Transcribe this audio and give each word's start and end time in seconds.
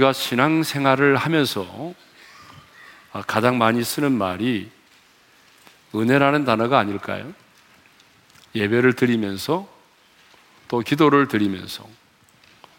우리가 0.00 0.14
신앙생활을 0.14 1.16
하면서 1.16 1.94
가장 3.26 3.58
많이 3.58 3.84
쓰는 3.84 4.12
말이 4.12 4.70
은혜라는 5.94 6.46
단어가 6.46 6.78
아닐까요? 6.78 7.30
예배를 8.54 8.94
드리면서 8.94 9.68
또 10.68 10.80
기도를 10.80 11.28
드리면서 11.28 11.86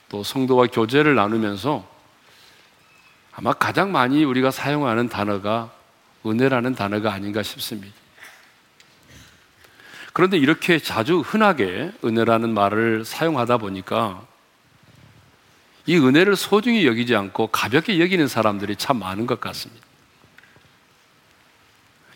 또 0.10 0.23
성도와 0.23 0.68
교제를 0.68 1.14
나누면서 1.14 1.88
아마 3.34 3.54
가장 3.54 3.92
많이 3.92 4.24
우리가 4.24 4.50
사용하는 4.50 5.08
단어가 5.08 5.72
은혜라는 6.26 6.73
단어가 6.73 7.14
아닌가 7.14 7.44
싶습니다. 7.44 7.95
그런데 10.12 10.38
이렇게 10.38 10.80
자주 10.80 11.20
흔하게 11.20 11.92
은혜라는 12.03 12.53
말을 12.53 13.06
사용하다 13.06 13.59
보니까 13.59 14.30
이 15.85 15.98
은혜를 15.98 16.35
소중히 16.35 16.85
여기지 16.85 17.16
않고 17.16 17.48
가볍게 17.48 17.99
여기는 17.99 18.27
사람들이 18.27 18.76
참 18.76 18.99
많은 18.99 19.26
것 19.26 19.39
같습니다. 19.39 19.85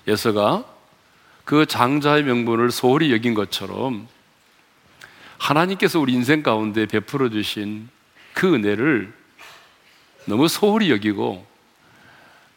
예서가 0.08 0.66
그 1.46 1.66
장자의 1.66 2.24
명분을 2.24 2.72
소홀히 2.72 3.12
여긴 3.12 3.34
것처럼 3.34 4.08
하나님께서 5.38 6.00
우리 6.00 6.14
인생 6.14 6.44
가운데 6.44 6.86
베풀어 6.86 7.30
주신 7.30 7.90
그 8.34 8.54
은혜를 8.54 9.14
너무 10.26 10.48
소홀히 10.48 10.92
여기고 10.92 11.46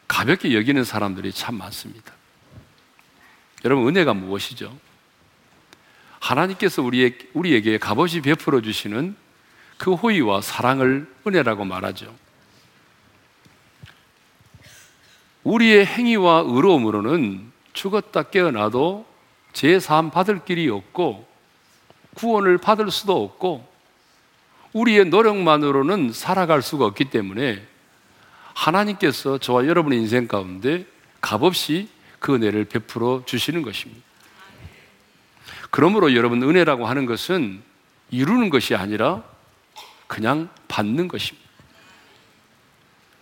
가볍게 0.06 0.54
여기는 0.54 0.84
사람들이 0.84 1.32
참 1.32 1.56
많습니다. 1.56 2.12
여러분, 3.64 3.88
은혜가 3.88 4.14
무엇이죠? 4.14 4.76
하나님께서 6.20 6.82
우리의, 6.82 7.18
우리에게 7.34 7.78
값없이 7.78 8.20
베풀어 8.20 8.60
주시는 8.62 9.14
그 9.78 9.94
호의와 9.94 10.42
사랑을 10.42 11.08
은혜라고 11.26 11.64
말하죠. 11.64 12.14
우리의 15.44 15.86
행위와 15.86 16.42
의로움으로는 16.46 17.50
죽었다 17.72 18.24
깨어나도 18.24 19.06
제사함 19.52 20.10
받을 20.10 20.44
길이 20.44 20.68
없고 20.68 21.26
구원을 22.14 22.58
받을 22.58 22.90
수도 22.90 23.24
없고 23.24 23.66
우리의 24.72 25.06
노력만으로는 25.06 26.12
살아갈 26.12 26.60
수가 26.60 26.84
없기 26.84 27.06
때문에 27.06 27.64
하나님께서 28.54 29.38
저와 29.38 29.66
여러분의 29.66 30.00
인생 30.00 30.26
가운데 30.26 30.84
값없이 31.20 31.88
그 32.18 32.34
은혜를 32.34 32.64
베풀어 32.64 33.22
주시는 33.24 33.62
것입니다. 33.62 34.02
그러므로 35.70 36.14
여러분 36.14 36.42
은혜라고 36.42 36.86
하는 36.86 37.06
것은 37.06 37.62
이루는 38.10 38.50
것이 38.50 38.74
아니라 38.74 39.22
그냥 40.08 40.48
받는 40.66 41.06
것입니다. 41.06 41.46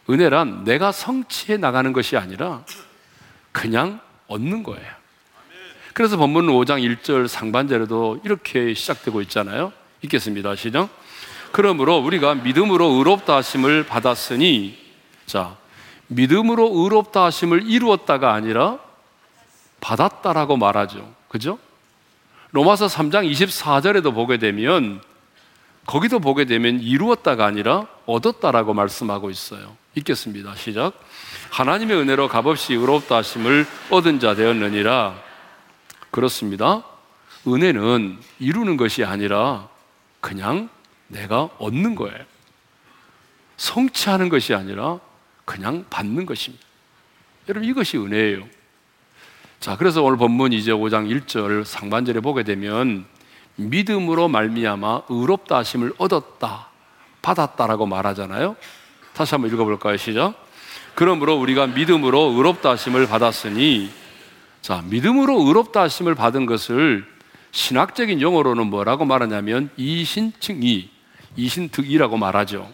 은혜란 0.09 0.65
내가 0.65 0.93
성취해 0.93 1.59
나가는 1.59 1.93
것이 1.93 2.17
아니라 2.17 2.65
그냥 3.53 4.01
얻는 4.29 4.63
거예요. 4.63 4.87
그래서 5.93 6.17
본문 6.17 6.47
5장 6.47 6.83
1절 6.83 7.27
상반절에도 7.27 8.21
이렇게 8.25 8.73
시작되고 8.73 9.21
있잖아요. 9.23 9.73
읽겠습니다. 10.03 10.55
시작. 10.55 10.89
그러므로 11.53 11.97
우리가 11.99 12.35
믿음으로 12.35 12.87
의롭다 12.87 13.37
하심을 13.37 13.87
받았으니 13.87 14.79
자, 15.27 15.57
믿음으로 16.09 16.71
의롭다 16.73 17.25
하심을 17.25 17.69
이루었다가 17.69 18.33
아니라 18.33 18.79
받았다라고 19.81 20.57
말하죠. 20.57 21.13
그죠? 21.29 21.59
로마서 22.53 22.87
3장 22.87 23.31
24절에도 23.31 24.15
보게 24.15 24.39
되면 24.39 25.01
거기도 25.87 26.19
보게 26.19 26.45
되면 26.45 26.81
이루었다가 26.81 27.47
아니라 27.47 27.87
얻었다라고 28.07 28.75
말씀하고 28.75 29.31
있어요. 29.31 29.77
읽겠습니다. 29.95 30.55
시작. 30.57 30.93
하나님의 31.51 31.97
은혜로 31.97 32.29
값없이 32.29 32.75
의롭다 32.75 33.17
하심을 33.17 33.67
얻은 33.91 34.21
자 34.21 34.35
되었느니라. 34.35 35.17
그렇습니다. 36.11 36.85
은혜는 37.47 38.19
이루는 38.41 38.77
것이 38.77 39.05
아니라 39.05 39.69
그냥 40.21 40.69
내가 41.07 41.51
얻는 41.59 41.95
거예요. 41.95 42.19
성취하는 43.57 44.29
것이 44.29 44.55
아니라 44.55 44.99
그냥 45.45 45.85
받는 45.89 46.27
것입니다. 46.27 46.65
여러분 47.49 47.69
이것이 47.69 47.97
은혜예요. 47.97 48.47
자, 49.61 49.77
그래서 49.77 50.03
오늘 50.03 50.19
본문 50.19 50.53
이제 50.53 50.73
5장 50.73 51.09
1절 51.09 51.65
상반절에 51.65 52.21
보게 52.21 52.43
되면 52.43 53.07
믿음으로 53.57 54.29
말미암아 54.29 55.03
의롭다 55.09 55.59
하심을 55.59 55.95
얻었다, 55.99 56.69
받았다라고 57.23 57.87
말하잖아요. 57.87 58.57
다시 59.15 59.35
한번 59.35 59.53
읽어볼까요? 59.53 59.97
시작. 59.97 60.35
그러므로 60.95 61.37
우리가 61.37 61.67
믿음으로 61.67 62.33
의롭다 62.37 62.71
하심을 62.71 63.07
받았으니, 63.07 63.91
자, 64.63 64.83
믿음으로 64.87 65.47
의롭다 65.47 65.83
하심을 65.83 66.15
받은 66.15 66.47
것을 66.47 67.07
신학적인 67.53 68.21
용어로는 68.21 68.67
뭐라고 68.69 69.05
말하냐면 69.05 69.71
이신칭이, 69.77 70.91
이신득이라고 71.37 72.17
말하죠. 72.17 72.71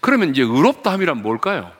그러면 0.00 0.30
이제 0.30 0.42
의롭다함이란 0.42 1.22
뭘까요? 1.22 1.70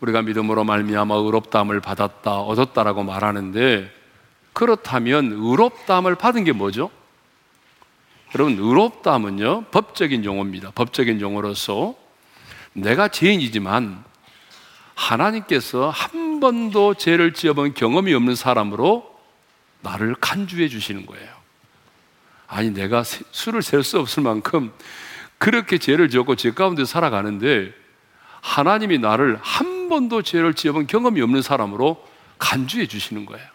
우리가 0.00 0.22
믿음으로 0.22 0.64
말미암아 0.64 1.14
의롭다함을 1.14 1.80
받았다, 1.80 2.40
얻었다라고 2.40 3.04
말하는데 3.04 4.01
그렇다면 4.52 5.32
의롭다함을 5.32 6.14
받은 6.14 6.44
게 6.44 6.52
뭐죠? 6.52 6.90
여러분, 8.34 8.58
의롭다함은요, 8.58 9.64
법적인 9.70 10.24
용어입니다. 10.24 10.72
법적인 10.74 11.20
용어로서 11.20 11.94
내가 12.72 13.08
죄인이지만 13.08 14.04
하나님께서 14.94 15.90
한 15.90 16.40
번도 16.40 16.94
죄를 16.94 17.34
지어본 17.34 17.74
경험이 17.74 18.14
없는 18.14 18.34
사람으로 18.34 19.10
나를 19.80 20.14
간주해 20.14 20.68
주시는 20.68 21.06
거예요. 21.06 21.28
아니, 22.46 22.70
내가 22.70 23.02
수를 23.04 23.62
셀 23.62 23.82
수 23.82 23.98
없을 23.98 24.22
만큼 24.22 24.72
그렇게 25.38 25.78
죄를 25.78 26.08
지었고 26.08 26.36
죄 26.36 26.52
가운데 26.52 26.84
살아가는데 26.84 27.74
하나님이 28.40 28.98
나를 28.98 29.38
한 29.42 29.88
번도 29.88 30.22
죄를 30.22 30.54
지어본 30.54 30.86
경험이 30.86 31.20
없는 31.22 31.42
사람으로 31.42 32.06
간주해 32.38 32.86
주시는 32.86 33.26
거예요. 33.26 33.51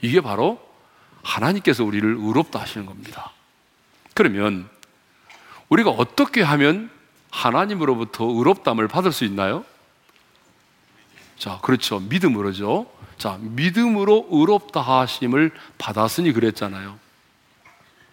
이게 0.00 0.20
바로 0.20 0.60
하나님께서 1.22 1.84
우리를 1.84 2.16
의롭다 2.18 2.60
하시는 2.60 2.86
겁니다. 2.86 3.32
그러면 4.14 4.68
우리가 5.68 5.90
어떻게 5.90 6.42
하면 6.42 6.90
하나님으로부터 7.30 8.24
의롭담을 8.24 8.88
받을 8.88 9.12
수 9.12 9.24
있나요? 9.24 9.64
자, 11.38 11.58
그렇죠. 11.62 12.00
믿음으로죠. 12.00 12.90
자, 13.18 13.38
믿음으로 13.40 14.28
의롭다 14.30 14.80
하심을 14.80 15.50
받았으니 15.78 16.32
그랬잖아요. 16.32 16.98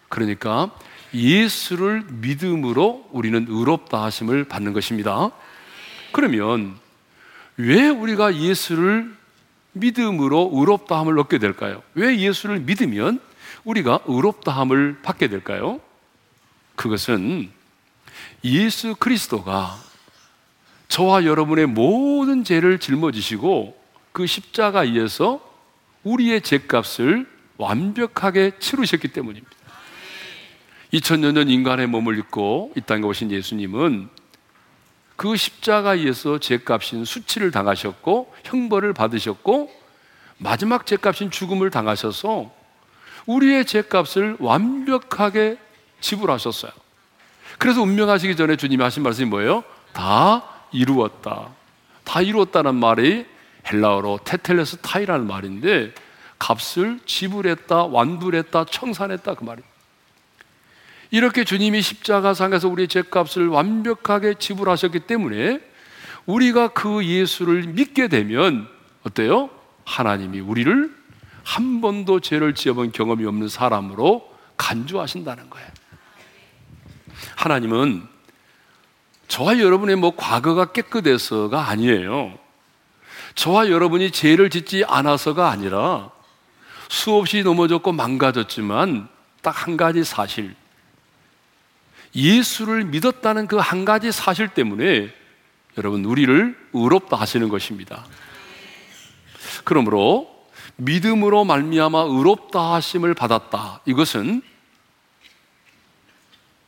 그러니까 0.09 0.71
예수를 1.13 2.05
믿음으로 2.09 3.07
우리는 3.11 3.45
의롭다 3.47 4.03
하심을 4.03 4.45
받는 4.45 4.73
것입니다. 4.73 5.31
그러면 6.11 6.77
왜 7.57 7.87
우리가 7.87 8.35
예수를 8.35 9.15
믿음으로 9.73 10.51
의롭다함을 10.53 11.19
얻게 11.19 11.37
될까요? 11.37 11.83
왜 11.93 12.17
예수를 12.17 12.59
믿으면 12.61 13.19
우리가 13.63 13.99
의롭다함을 14.05 15.01
받게 15.01 15.27
될까요? 15.27 15.79
그것은 16.75 17.49
예수 18.43 18.95
그리스도가 18.95 19.77
저와 20.87 21.25
여러분의 21.25 21.65
모든 21.67 22.43
죄를 22.43 22.79
짊어지시고 22.79 23.81
그 24.11 24.27
십자가에서 24.27 25.41
우리의 26.03 26.41
죄값을 26.41 27.27
완벽하게 27.57 28.59
치르셨기 28.59 29.07
때문입니다. 29.09 29.51
2000년 30.93 31.33
전 31.33 31.49
인간의 31.49 31.87
몸을 31.87 32.19
입고 32.19 32.73
이 32.77 32.81
땅에 32.81 33.03
오신 33.03 33.31
예수님은 33.31 34.09
그 35.23 35.37
십자가에서 35.37 36.37
죄값인 36.37 37.05
수치를 37.05 37.51
당하셨고 37.51 38.35
형벌을 38.43 38.91
받으셨고 38.91 39.71
마지막 40.37 40.85
죄값인 40.85 41.31
죽음을 41.31 41.69
당하셔서 41.69 42.51
우리의 43.25 43.63
죄값을 43.63 44.35
완벽하게 44.39 45.57
지불하셨어요. 46.01 46.73
그래서 47.57 47.81
운명하시기 47.81 48.35
전에 48.35 48.57
주님이 48.57 48.83
하신 48.83 49.01
말씀이 49.01 49.29
뭐예요? 49.29 49.63
다 49.93 50.43
이루었다. 50.73 51.47
다 52.03 52.21
이루었다는 52.21 52.75
말이 52.75 53.25
헬라어로 53.71 54.19
테텔레스 54.25 54.79
타이라는 54.81 55.25
말인데 55.25 55.93
값을 56.37 56.99
지불했다, 57.05 57.85
완불했다, 57.85 58.65
청산했다 58.65 59.35
그 59.35 59.43
말이에요. 59.45 59.72
이렇게 61.13 61.43
주님이 61.43 61.83
십자가상에서 61.83 62.67
우리의 62.69 62.87
죄값을 62.87 63.47
완벽하게 63.47 64.33
지불하셨기 64.33 65.01
때문에 65.01 65.59
우리가 66.25 66.69
그 66.69 67.05
예수를 67.05 67.67
믿게 67.67 68.07
되면 68.07 68.67
어때요? 69.03 69.51
하나님이 69.85 70.39
우리를 70.39 70.91
한 71.43 71.81
번도 71.81 72.19
죄를 72.19 72.55
지어본 72.55 72.93
경험이 72.93 73.27
없는 73.27 73.47
사람으로 73.47 74.27
간주하신다는 74.57 75.51
거예요. 75.51 75.67
하나님은 77.35 78.07
저와 79.27 79.59
여러분의 79.59 79.97
뭐 79.97 80.15
과거가 80.15 80.71
깨끗해서가 80.71 81.69
아니에요. 81.69 82.39
저와 83.35 83.69
여러분이 83.69 84.09
죄를 84.09 84.49
짓지 84.49 84.83
않아서가 84.87 85.51
아니라 85.51 86.09
수없이 86.89 87.43
넘어졌고 87.43 87.91
망가졌지만 87.91 89.09
딱 89.43 89.67
한 89.67 89.77
가지 89.77 90.03
사실. 90.03 90.55
예수를 92.15 92.85
믿었다는 92.85 93.47
그 93.47 93.59
한 93.59 93.85
가지 93.85 94.11
사실 94.11 94.47
때문에 94.47 95.13
여러분 95.77 96.05
우리를 96.05 96.55
의롭다 96.73 97.17
하시는 97.17 97.49
것입니다. 97.49 98.05
그러므로 99.63 100.47
믿음으로 100.75 101.45
말미암아 101.45 101.99
의롭다 102.01 102.73
하심을 102.73 103.13
받았다. 103.13 103.81
이것은 103.85 104.41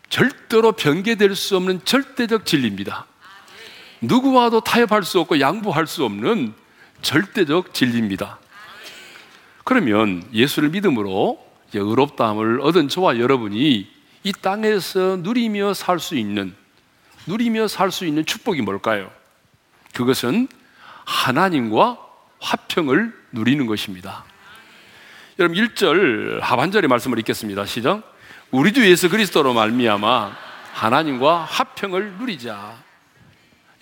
절대로 0.10 0.72
변개될 0.72 1.36
수 1.36 1.58
없는 1.58 1.84
절대적 1.84 2.46
진리입니다. 2.46 3.06
누구와도 4.02 4.62
타협할 4.62 5.04
수 5.04 5.20
없고 5.20 5.40
양보할 5.40 5.88
수 5.88 6.06
없는 6.06 6.54
절대적 7.02 7.74
진리입니다. 7.74 8.40
그러면 9.64 10.24
예수를 10.32 10.70
믿음으로 10.70 11.44
의롭다함을 11.74 12.62
얻은 12.62 12.88
저와 12.88 13.20
여러분이 13.20 13.95
이 14.26 14.34
땅에서 14.34 15.18
누리며 15.18 15.76
살 15.76 16.00
수 16.00 16.16
있는 16.16 16.56
누리며 17.28 17.68
살 17.68 17.92
수 17.92 18.06
있는 18.06 18.26
축복이 18.26 18.64
뭘까요? 18.64 19.12
그것은 19.94 20.48
하나님과 21.06 22.00
화평을 22.40 23.14
누리는 23.32 23.68
것입니다. 23.68 24.26
여러분 25.38 25.58
1절 25.58 26.40
하반절의 26.42 26.88
말씀을 26.88 27.20
읽겠습니다. 27.20 27.68
시작. 27.68 28.02
우리 28.50 28.74
주 28.74 28.90
예수 28.90 29.10
그리스도로 29.10 29.54
말미암아 29.54 30.36
하나님과 30.74 31.44
화평을 31.44 32.14
누리자. 32.14 32.78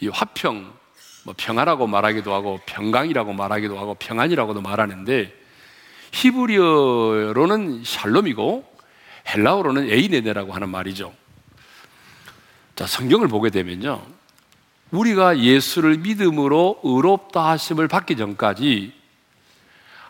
이 0.01 0.09
화평, 0.09 0.73
뭐 1.23 1.33
평화라고 1.37 1.87
말하기도 1.87 2.33
하고 2.33 2.59
평강이라고 2.65 3.31
말하기도 3.31 3.79
하고 3.79 3.93
평안이라고도 3.93 4.59
말하는데 4.61 5.33
히브리어로는 6.11 7.83
샬롬이고 7.85 8.72
헬라어로는 9.27 9.89
에이네네라고 9.89 10.53
하는 10.53 10.69
말이죠. 10.69 11.13
자, 12.75 12.87
성경을 12.87 13.27
보게 13.27 13.49
되면요. 13.49 14.01
우리가 14.91 15.39
예수를 15.39 15.97
믿음으로 15.97 16.79
의롭다 16.83 17.49
하심을 17.49 17.87
받기 17.87 18.15
전까지 18.15 18.93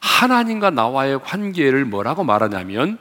하나님과 0.02 0.70
나와의 0.70 1.22
관계를 1.24 1.86
뭐라고 1.86 2.24
말하냐면 2.24 2.98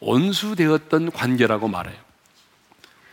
온수되었던 0.00 1.12
관계라고 1.12 1.68
말해요. 1.68 1.96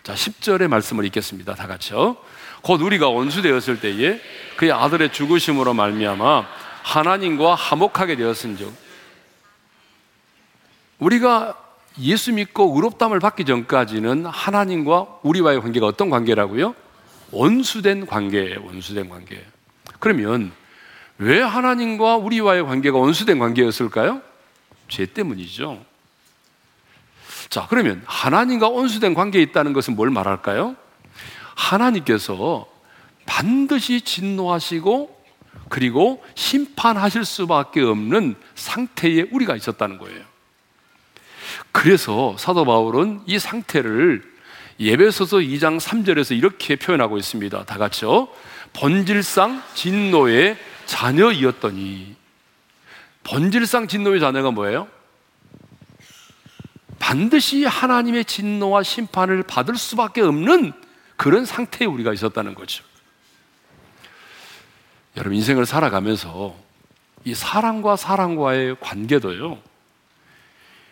자, 0.03 0.15
10절의 0.15 0.67
말씀을 0.67 1.05
읽겠습니다. 1.05 1.53
다 1.53 1.67
같이요. 1.67 2.17
곧 2.63 2.81
우리가 2.81 3.07
온수되었을 3.07 3.79
때에 3.79 4.19
그의 4.55 4.71
아들의 4.71 5.13
죽으심으로 5.13 5.73
말미암아 5.73 6.47
하나님과 6.83 7.55
화목하게 7.55 8.15
되었은즉 8.15 8.73
우리가 10.99 11.57
예수 11.99 12.31
믿고 12.33 12.73
의롭담을 12.75 13.19
받기 13.19 13.45
전까지는 13.45 14.25
하나님과 14.25 15.19
우리와의 15.23 15.61
관계가 15.61 15.85
어떤 15.85 16.09
관계라고요? 16.09 16.75
원수된 17.31 18.05
관계예요. 18.05 18.63
원수된 18.65 19.09
관계. 19.09 19.43
그러면 19.99 20.51
왜 21.17 21.41
하나님과 21.41 22.17
우리와의 22.17 22.65
관계가 22.65 22.97
원수된 22.97 23.39
관계였을까요? 23.39 24.21
죄 24.87 25.05
때문이죠. 25.05 25.83
자, 27.49 27.67
그러면 27.69 28.01
하나님과 28.05 28.69
원수된 28.69 29.13
관계에 29.13 29.41
있다는 29.41 29.73
것은 29.73 29.95
뭘 29.95 30.09
말할까요? 30.09 30.75
하나님께서 31.55 32.65
반드시 33.25 34.01
진노하시고 34.01 35.21
그리고 35.69 36.23
심판하실 36.35 37.25
수밖에 37.25 37.81
없는 37.81 38.35
상태에 38.55 39.25
우리가 39.31 39.55
있었다는 39.55 39.97
거예요. 39.97 40.30
그래서 41.71 42.35
사도 42.37 42.65
바울은 42.65 43.21
이 43.25 43.39
상태를 43.39 44.23
예배소서 44.79 45.37
2장 45.37 45.79
3절에서 45.79 46.35
이렇게 46.35 46.75
표현하고 46.75 47.17
있습니다. 47.17 47.65
다 47.65 47.77
같이요. 47.77 48.27
본질상 48.73 49.61
진노의 49.75 50.57
자녀이었더니 50.85 52.15
본질상 53.23 53.87
진노의 53.87 54.19
자녀가 54.19 54.51
뭐예요? 54.51 54.87
반드시 56.99 57.65
하나님의 57.65 58.25
진노와 58.25 58.83
심판을 58.83 59.43
받을 59.43 59.75
수밖에 59.75 60.21
없는 60.21 60.73
그런 61.17 61.45
상태에 61.45 61.87
우리가 61.87 62.13
있었다는 62.13 62.55
거죠. 62.55 62.83
여러분 65.17 65.35
인생을 65.35 65.65
살아가면서 65.65 66.55
이 67.25 67.35
사랑과 67.35 67.95
사랑과의 67.95 68.77
관계도요. 68.79 69.59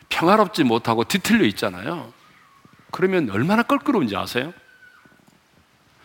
평화롭지 0.09 0.63
못하고 0.63 1.03
뒤틀려 1.03 1.45
있잖아요. 1.45 2.11
그러면 2.91 3.29
얼마나 3.29 3.63
껄끄러운지 3.63 4.15
아세요? 4.15 4.53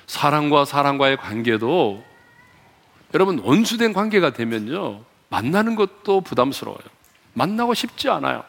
사랑과 0.06 0.64
사랑과의 0.64 1.16
관계도 1.16 2.04
여러분 3.14 3.38
원수된 3.38 3.92
관계가 3.92 4.32
되면요 4.34 5.02
만나는 5.30 5.74
것도 5.74 6.20
부담스러워요. 6.20 6.82
만나고 7.32 7.74
싶지 7.74 8.08
않아요. 8.10 8.44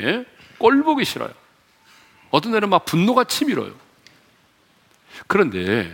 예? 0.00 0.24
꼴 0.58 0.82
보기 0.82 1.04
싫어요. 1.04 1.32
어떤 2.30 2.52
날은 2.52 2.68
막 2.68 2.84
분노가 2.84 3.24
치밀어요. 3.24 3.72
그런데 5.26 5.90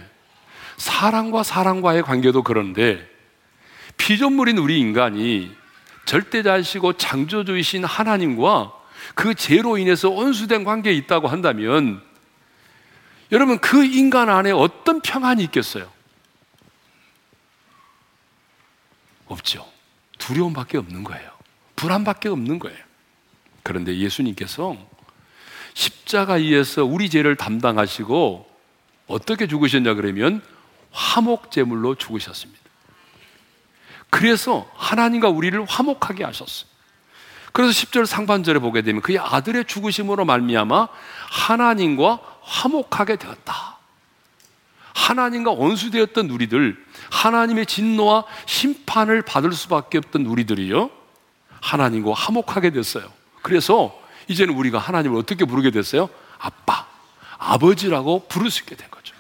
사랑과 0.77 1.43
사랑과의 1.43 2.03
관계도 2.03 2.43
그런데 2.43 3.09
피조물인 3.97 4.59
우리 4.59 4.81
인간이 4.81 5.55
절대자이시고 6.05 6.95
창조주이신 6.95 7.85
하나님과 7.85 8.73
그 9.15 9.35
죄로 9.35 9.79
인해서 9.79 10.11
온수된 10.11 10.65
관계에 10.65 10.93
있다고 10.95 11.29
한다면 11.29 12.03
여러분 13.33 13.59
그 13.59 13.85
인간 13.85 14.29
안에 14.29 14.51
어떤 14.51 15.01
평안이 15.01 15.43
있겠어요? 15.45 15.91
없죠. 19.27 19.67
두려움밖에 20.19 20.79
없는 20.79 21.05
거예요. 21.05 21.31
불안밖에 21.77 22.29
없는 22.29 22.59
거예요. 22.59 22.79
그런데 23.63 23.97
예수님께서 23.97 24.77
십자가에서 25.75 26.85
우리 26.85 27.11
죄를 27.11 27.37
담당하시고 27.37 28.49
어떻게 29.07 29.47
죽으셨냐 29.47 29.95
그러면 29.95 30.43
화목제물로 30.93 31.97
죽으셨습니다. 31.97 32.64
그래서 34.15 34.71
하나님과 34.77 35.29
우리를 35.29 35.65
화목하게 35.65 36.23
하셨어요. 36.23 36.69
그래서 37.53 37.73
10절 37.73 38.07
상반절에 38.07 38.61
보게 38.61 38.83
되면 38.83 39.03
그의 39.03 39.19
아들의 39.19 39.65
죽으심으로 39.65 40.25
말미암아 40.25 40.87
하나님과 41.31 42.21
화목하게 42.43 43.17
되었다. 43.17 43.79
하나님과 44.95 45.51
원수되었던 45.51 46.31
우리들, 46.31 46.81
하나님의 47.11 47.67
진노와 47.67 48.23
심판을 48.47 49.23
받을 49.23 49.53
수밖에 49.53 49.99
없던 49.99 50.27
우리들이요. 50.27 50.91
하나님과 51.61 52.13
화목하게 52.13 52.71
됐어요. 52.71 53.11
그래서 53.43 54.01
이제는 54.29 54.55
우리가 54.55 54.79
하나님을 54.79 55.19
어떻게 55.19 55.45
부르게 55.45 55.73
됐어요? 55.73 56.09
아빠, 56.39 56.87
아버지라고 57.39 58.29
부를 58.29 58.49
수 58.49 58.63
있게 58.63 58.77
된 58.77 58.89
거죠. 58.93 59.13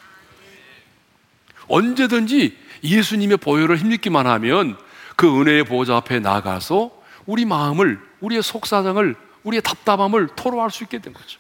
언제든지 1.67 2.63
예수님의 2.85 3.39
보혈을 3.39 3.79
힘입기만 3.79 4.29
하면 4.29 4.84
그 5.17 5.41
은혜의 5.41 5.65
보좌 5.65 5.97
앞에 5.97 6.21
나가서 6.21 6.91
우리 7.27 7.45
마음을, 7.45 8.01
우리의 8.21 8.43
속사정을, 8.43 9.17
우리의 9.45 9.63
답답함을 9.63 10.29
토로할 10.37 10.71
수 10.71 10.85
있게 10.85 10.99
된 10.99 11.13
거죠. 11.13 11.39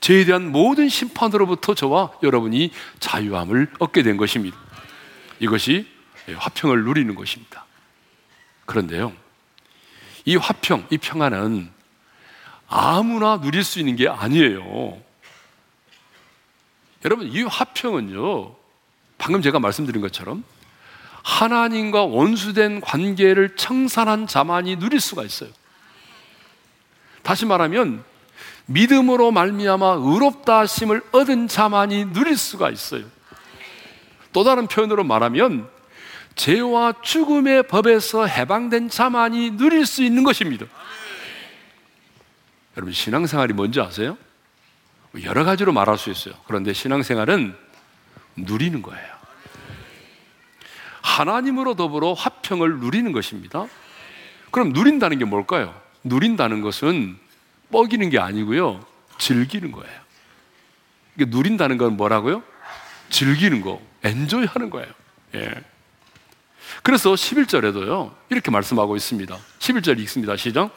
죄에 0.00 0.24
대한 0.24 0.50
모든 0.50 0.88
심판으로부터 0.88 1.74
저와 1.74 2.12
여러분이 2.22 2.72
자유함을 2.98 3.72
얻게 3.78 4.02
된 4.02 4.16
것입니다. 4.16 4.56
이것이 5.38 5.86
화평을 6.36 6.84
누리는 6.84 7.14
것입니다. 7.14 7.64
그런데요, 8.66 9.12
이 10.24 10.36
화평, 10.36 10.86
이 10.90 10.98
평안은 10.98 11.70
아무나 12.68 13.40
누릴 13.40 13.64
수 13.64 13.78
있는 13.78 13.96
게 13.96 14.08
아니에요. 14.08 15.00
여러분, 17.04 17.26
이 17.26 17.42
화평은요, 17.42 18.54
방금 19.18 19.42
제가 19.42 19.58
말씀드린 19.58 20.00
것처럼 20.00 20.44
하나님과 21.22 22.04
원수된 22.04 22.80
관계를 22.80 23.56
청산한 23.56 24.26
자만이 24.26 24.76
누릴 24.76 25.00
수가 25.00 25.22
있어요. 25.22 25.50
다시 27.22 27.46
말하면 27.46 28.04
믿음으로 28.66 29.30
말미암아 29.30 29.98
의롭다 30.00 30.60
하심을 30.60 31.02
얻은 31.12 31.48
자만이 31.48 32.06
누릴 32.12 32.36
수가 32.36 32.70
있어요. 32.70 33.04
또 34.32 34.44
다른 34.44 34.66
표현으로 34.66 35.04
말하면 35.04 35.68
죄와 36.34 36.94
죽음의 37.02 37.64
법에서 37.64 38.26
해방된 38.26 38.88
자만이 38.88 39.52
누릴 39.52 39.84
수 39.86 40.02
있는 40.02 40.24
것입니다. 40.24 40.66
여러분 42.76 42.92
신앙생활이 42.92 43.52
뭔지 43.52 43.80
아세요? 43.80 44.16
여러 45.24 45.44
가지로 45.44 45.72
말할 45.72 45.98
수 45.98 46.10
있어요. 46.10 46.34
그런데 46.46 46.72
신앙생활은 46.72 47.54
누리는 48.36 48.80
거예요. 48.80 49.11
하나님으로 51.02 51.74
더불어 51.74 52.12
화평을 52.12 52.78
누리는 52.78 53.12
것입니다. 53.12 53.66
그럼 54.50 54.70
누린다는 54.70 55.18
게 55.18 55.24
뭘까요? 55.24 55.74
누린다는 56.04 56.62
것은 56.62 57.18
뻐기는 57.70 58.08
게 58.10 58.18
아니고요. 58.18 58.84
즐기는 59.18 59.72
거예요. 59.72 60.00
이게 61.16 61.26
누린다는 61.28 61.78
건 61.78 61.96
뭐라고요? 61.96 62.42
즐기는 63.10 63.60
거, 63.60 63.80
엔조이 64.02 64.46
하는 64.46 64.70
거예요. 64.70 64.88
예. 65.34 65.52
그래서 66.82 67.12
11절에도요, 67.12 68.12
이렇게 68.30 68.50
말씀하고 68.50 68.96
있습니다. 68.96 69.36
11절 69.58 69.98
읽습니다. 70.00 70.36
시작. 70.36 70.74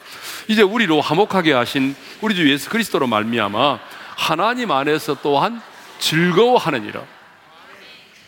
이제 0.48 0.62
우리로 0.62 1.00
화목하게 1.00 1.52
하신 1.52 1.96
우리 2.20 2.34
주 2.34 2.48
예수 2.50 2.68
그리스도로 2.68 3.06
말미암아 3.06 3.78
하나님 4.16 4.70
안에서 4.70 5.16
또한 5.22 5.60
즐거워하느니라. 5.98 7.02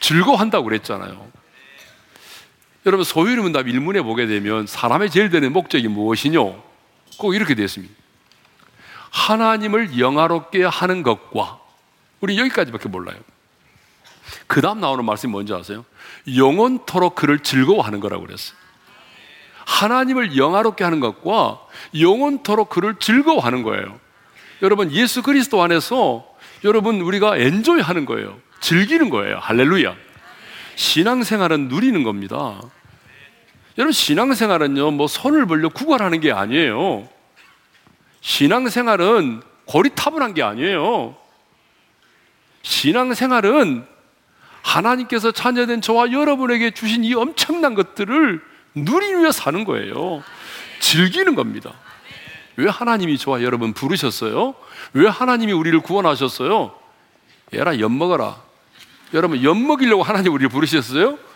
즐거워한다고 0.01 0.65
그랬잖아요. 0.65 1.38
여러분 2.89 3.05
소유문답 3.05 3.69
일문에 3.69 4.01
보게 4.01 4.27
되면 4.27 4.67
사람의 4.67 5.11
제일 5.11 5.29
되는 5.29 5.53
목적이 5.53 5.89
무엇이뇨? 5.89 6.57
꼭 7.19 7.35
이렇게 7.35 7.55
되어 7.55 7.67
있습니다. 7.67 7.93
하나님을 9.11 9.99
영화롭게 9.99 10.65
하는 10.65 11.03
것과 11.03 11.61
우리 12.23 12.39
여기까지밖에 12.39 12.89
몰라요. 12.89 13.19
그 14.47 14.63
다음 14.63 14.81
나오는 14.81 15.05
말씀이 15.05 15.31
뭔지 15.31 15.53
아세요? 15.53 15.85
영원토록 16.35 17.15
그를 17.15 17.41
즐거워하는 17.41 18.01
거라고 18.01 18.25
그랬어요. 18.25 18.57
하나님을 19.67 20.39
영화롭게 20.39 20.83
하는 20.83 20.99
것과 21.01 21.61
영원토록 21.99 22.71
그를 22.71 22.95
즐거워하는 22.99 23.65
거예요. 23.65 24.01
여러분 24.63 24.91
예수 24.93 25.23
그리스도 25.23 25.63
안에서 25.63 26.27
여러분 26.65 27.03
우리가 27.03 27.37
엔조이 27.37 27.83
하는 27.83 28.07
거예요. 28.07 28.39
즐기는 28.61 29.11
거예요. 29.11 29.41
할렐루야. 29.41 29.95
신앙생활은 30.77 31.69
누리는 31.69 32.03
겁니다. 32.03 32.59
여러분 33.79 33.93
신앙생활은요 33.93 34.91
뭐 34.91 35.07
손을 35.07 35.47
벌려 35.47 35.69
구걸하는 35.69 36.21
게 36.21 36.33
아니에요. 36.33 37.09
신앙생활은 38.21 39.43
고리 39.67 39.91
타분한 39.95 40.35
게 40.35 40.43
아니에요. 40.43 41.17
신앙생활은 42.63 43.87
하나님께서 44.63 45.31
자녀된 45.31 45.81
저와 45.81 46.11
여러분에게 46.11 46.73
주신 46.73 47.05
이 47.05 47.15
엄청난 47.15 47.75
것들을 47.75 48.43
누리며 48.75 49.31
사는 49.31 49.65
거예요. 49.65 50.25
즐기는 50.81 51.35
겁니다. 51.37 51.73
왜 52.57 52.69
하나님이 52.69 53.17
저와 53.17 53.43
여러분 53.43 53.73
부르셨어요? 53.73 54.57
왜 54.93 55.07
하나님이 55.07 55.53
우리를 55.53 55.79
구원하셨어요? 55.81 56.75
얘라 57.55 57.79
엿 57.79 57.91
먹어라. 57.91 58.43
여러분 59.15 59.43
엿 59.45 59.55
먹이려고 59.57 60.03
하나님 60.03 60.33
우리를 60.33 60.49
부르셨어요? 60.49 61.28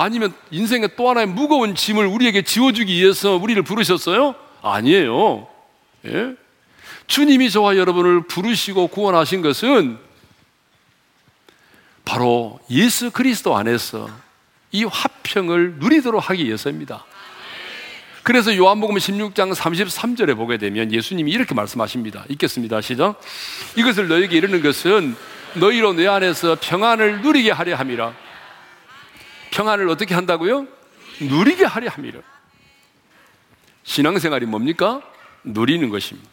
아니면 0.00 0.34
인생의 0.50 0.90
또 0.96 1.08
하나의 1.08 1.26
무거운 1.28 1.76
짐을 1.76 2.04
우리에게 2.06 2.42
지워주기 2.42 2.92
위해서 2.92 3.36
우리를 3.36 3.62
부르셨어요? 3.62 4.34
아니에요. 4.60 5.46
예? 6.06 6.34
주님이 7.06 7.48
저와 7.50 7.76
여러분을 7.76 8.26
부르시고 8.26 8.88
구원하신 8.88 9.40
것은 9.42 9.98
바로 12.04 12.58
예수 12.70 13.12
그리스도 13.12 13.56
안에서 13.56 14.10
이 14.72 14.82
화평을 14.82 15.76
누리도록 15.78 16.28
하기 16.28 16.44
위해서입니다. 16.44 17.04
그래서 18.24 18.56
요한복음 18.56 18.96
16장 18.96 19.54
33절에 19.54 20.34
보게 20.34 20.58
되면 20.58 20.90
예수님이 20.92 21.30
이렇게 21.30 21.54
말씀하십니다. 21.54 22.24
읽겠습니다. 22.30 22.80
시작. 22.80 23.20
이것을 23.76 24.08
너에게 24.08 24.36
이르는 24.38 24.60
것은 24.60 25.14
너희로 25.54 25.92
내 25.92 26.08
안에서 26.08 26.56
평안을 26.60 27.20
누리게 27.20 27.52
하려 27.52 27.76
함이라. 27.76 28.23
평안을 29.54 29.88
어떻게 29.88 30.14
한다고요? 30.14 30.66
누리게 31.20 31.64
하려 31.64 31.88
함이라. 31.88 32.18
신앙생활이 33.84 34.46
뭡니까? 34.46 35.00
누리는 35.44 35.88
것입니다. 35.90 36.28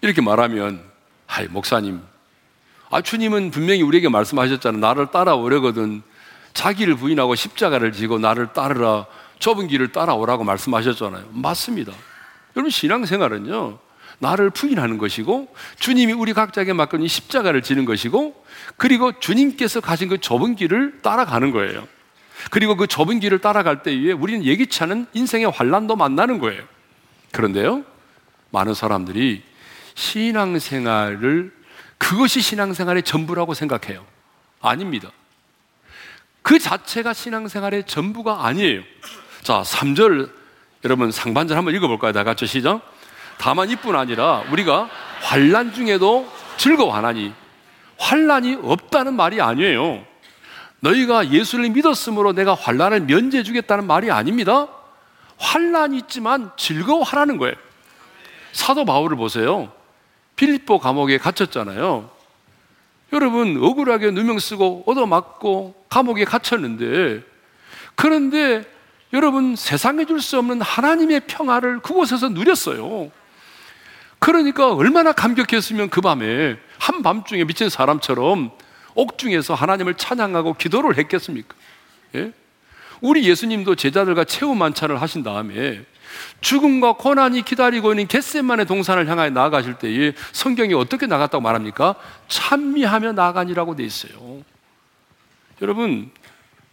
이렇게 0.00 0.20
말하면, 0.20 0.82
하이, 1.26 1.46
목사님, 1.46 2.02
아, 2.90 3.00
주님은 3.00 3.52
분명히 3.52 3.82
우리에게 3.82 4.08
말씀하셨잖아. 4.08 4.78
나를 4.78 5.12
따라오려거든. 5.12 6.02
자기를 6.52 6.96
부인하고 6.96 7.36
십자가를 7.36 7.92
지고 7.92 8.18
나를 8.18 8.52
따르라. 8.52 9.06
좁은 9.38 9.68
길을 9.68 9.92
따라오라고 9.92 10.42
말씀하셨잖아요. 10.42 11.28
맞습니다. 11.30 11.92
여러분, 12.56 12.70
신앙생활은요, 12.70 13.78
나를 14.20 14.50
부인하는 14.50 14.98
것이고, 14.98 15.52
주님이 15.80 16.12
우리 16.12 16.32
각자에게 16.32 16.72
이 17.00 17.08
십자가를 17.08 17.62
지는 17.62 17.84
것이고, 17.84 18.44
그리고 18.76 19.18
주님께서 19.18 19.80
가신 19.80 20.08
그 20.08 20.18
좁은 20.18 20.54
길을 20.54 21.00
따라가는 21.02 21.50
거예요. 21.50 21.88
그리고 22.50 22.76
그 22.76 22.86
좁은 22.86 23.20
길을 23.20 23.40
따라갈 23.40 23.82
때에 23.82 24.12
우리는 24.12 24.44
예기치 24.44 24.82
않은 24.84 25.06
인생의 25.12 25.50
환란도 25.50 25.96
만나는 25.96 26.38
거예요. 26.38 26.62
그런데요, 27.32 27.84
많은 28.50 28.74
사람들이 28.74 29.42
신앙생활을 29.94 31.52
그것이 31.98 32.40
신앙생활의 32.40 33.02
전부라고 33.02 33.54
생각해요. 33.54 34.04
아닙니다. 34.60 35.10
그 36.42 36.58
자체가 36.58 37.12
신앙생활의 37.12 37.84
전부가 37.86 38.46
아니에요. 38.46 38.82
자, 39.42 39.62
3절 39.62 40.30
여러분 40.84 41.10
상반절 41.10 41.56
한번 41.56 41.74
읽어볼까요? 41.74 42.12
다 42.12 42.24
같이 42.24 42.46
시작. 42.46 42.80
다만 43.40 43.70
이뿐 43.70 43.96
아니라 43.96 44.44
우리가 44.50 44.90
환란 45.22 45.72
중에도 45.72 46.30
즐거워하나니 46.58 47.32
환란이 47.98 48.58
없다는 48.62 49.14
말이 49.14 49.40
아니에요. 49.40 50.04
너희가 50.80 51.30
예수를 51.30 51.70
믿었으므로 51.70 52.34
내가 52.34 52.54
환란을 52.54 53.00
면제해 53.00 53.42
주겠다는 53.42 53.86
말이 53.86 54.10
아닙니다. 54.10 54.68
환란이 55.38 55.96
있지만 55.98 56.50
즐거워하라는 56.58 57.38
거예요. 57.38 57.54
사도 58.52 58.84
바울을 58.84 59.16
보세요. 59.16 59.72
필리포 60.36 60.78
감옥에 60.78 61.16
갇혔잖아요. 61.16 62.10
여러분 63.12 63.58
억울하게 63.62 64.10
누명 64.10 64.38
쓰고 64.38 64.84
얻어맞고 64.86 65.86
감옥에 65.88 66.24
갇혔는데 66.24 67.22
그런데 67.94 68.64
여러분 69.12 69.56
세상에 69.56 70.04
줄 70.04 70.20
수 70.20 70.38
없는 70.38 70.60
하나님의 70.60 71.20
평화를 71.26 71.80
그곳에서 71.80 72.28
누렸어요. 72.28 73.10
그러니까 74.20 74.72
얼마나 74.72 75.12
감격했으면 75.12 75.88
그 75.88 76.00
밤에 76.00 76.56
한밤중에 76.78 77.44
미친 77.44 77.68
사람처럼 77.68 78.50
옥중에서 78.94 79.54
하나님을 79.54 79.94
찬양하고 79.94 80.54
기도를 80.54 80.98
했겠습니까? 80.98 81.56
예? 82.14 82.32
우리 83.00 83.26
예수님도 83.26 83.76
제자들과 83.76 84.24
체험 84.24 84.58
만찬을 84.58 85.00
하신 85.00 85.22
다음에 85.22 85.82
죽음과 86.42 86.94
고난이 86.94 87.42
기다리고 87.44 87.92
있는 87.92 88.06
겟셋만의 88.08 88.66
동산을 88.66 89.08
향하여 89.08 89.30
나아가실 89.30 89.74
때에 89.74 90.12
성경이 90.32 90.74
어떻게 90.74 91.06
나갔다고 91.06 91.40
말합니까? 91.40 91.94
찬미하며 92.28 93.12
나아가니라고 93.12 93.76
돼 93.76 93.84
있어요. 93.84 94.42
여러분, 95.62 96.10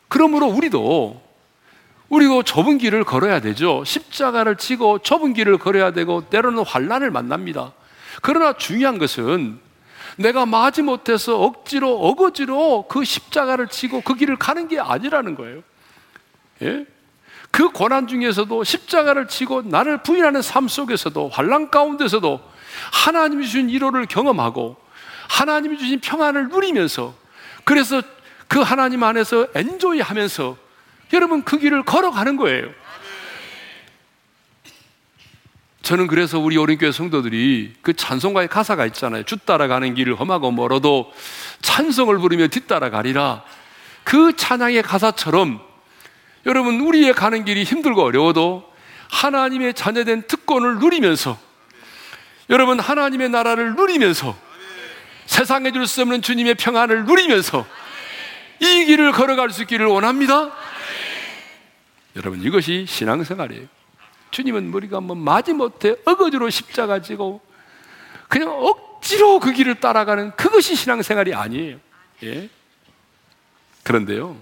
그러므로 0.09 0.47
우리도 0.47 1.26
우리가 2.09 2.43
좁은 2.43 2.77
길을 2.77 3.03
걸어야 3.03 3.39
되죠. 3.41 3.83
십자가를 3.83 4.55
지고 4.55 4.99
좁은 4.99 5.33
길을 5.33 5.57
걸어야 5.57 5.91
되고 5.91 6.27
때로는 6.29 6.63
환란을 6.63 7.11
만납니다. 7.11 7.73
그러나 8.21 8.53
중요한 8.53 8.97
것은 8.97 9.59
내가 10.17 10.45
마지 10.45 10.81
못해서 10.81 11.39
억지로 11.39 11.99
어거지로 11.99 12.87
그 12.87 13.03
십자가를 13.03 13.67
지고 13.67 14.01
그 14.01 14.15
길을 14.15 14.37
가는 14.37 14.67
게 14.67 14.79
아니라는 14.79 15.35
거예요. 15.35 15.61
예? 16.63 16.85
그 17.51 17.69
고난 17.69 18.07
중에서도 18.07 18.63
십자가를 18.63 19.27
치고 19.27 19.63
나를 19.63 20.03
부인하는 20.03 20.41
삶 20.41 20.67
속에서도 20.67 21.29
환란 21.29 21.69
가운데서도 21.69 22.41
하나님이 22.91 23.45
주신 23.45 23.69
위로를 23.69 24.05
경험하고 24.05 24.75
하나님이 25.29 25.77
주신 25.77 25.99
평안을 25.99 26.49
누리면서 26.49 27.13
그래서 27.63 28.01
그 28.47 28.59
하나님 28.59 29.03
안에서 29.03 29.47
엔조이 29.53 30.01
하면서 30.01 30.57
여러분 31.13 31.43
그 31.43 31.57
길을 31.57 31.83
걸어가는 31.83 32.37
거예요. 32.37 32.69
저는 35.83 36.07
그래서 36.07 36.37
우리 36.37 36.57
오른교회 36.57 36.91
성도들이 36.91 37.75
그 37.81 37.93
찬송가의 37.93 38.49
가사가 38.49 38.85
있잖아요. 38.87 39.23
주 39.23 39.37
따라가는 39.37 39.95
길을 39.95 40.19
험하고 40.19 40.51
멀어도 40.51 41.13
찬송을 41.61 42.17
부르며 42.17 42.49
뒤따라가리라. 42.49 43.43
그 44.03 44.35
찬양의 44.35 44.83
가사처럼 44.83 45.61
여러분, 46.45 46.81
우리의 46.81 47.13
가는 47.13 47.45
길이 47.45 47.63
힘들고 47.63 48.03
어려워도 48.03 48.69
하나님의 49.09 49.73
자녀된 49.73 50.23
특권을 50.27 50.79
누리면서 50.79 51.37
여러분, 52.49 52.79
하나님의 52.79 53.29
나라를 53.29 53.75
누리면서 53.75 54.35
세상에 55.25 55.71
줄 55.71 55.87
수 55.87 56.01
없는 56.01 56.21
주님의 56.21 56.55
평안을 56.55 57.05
누리면서 57.05 57.65
이 58.59 58.85
길을 58.85 59.11
걸어갈 59.11 59.51
수 59.51 59.61
있기를 59.63 59.85
원합니다. 59.85 60.51
여러분, 62.17 62.41
이것이 62.41 62.85
신앙생활이에요. 62.87 63.67
주님은 64.31 64.73
우리가 64.73 64.99
뭐 64.99 65.15
마지못해 65.15 65.95
어거지로 66.03 66.49
십자가 66.49 67.01
지고 67.01 67.41
그냥 68.27 68.49
억지로 68.49 69.39
그 69.39 69.53
길을 69.53 69.75
따라가는 69.75 70.31
그것이 70.35 70.75
신앙생활이 70.75 71.33
아니에요. 71.35 71.77
예? 72.23 72.49
그런데요. 73.83 74.35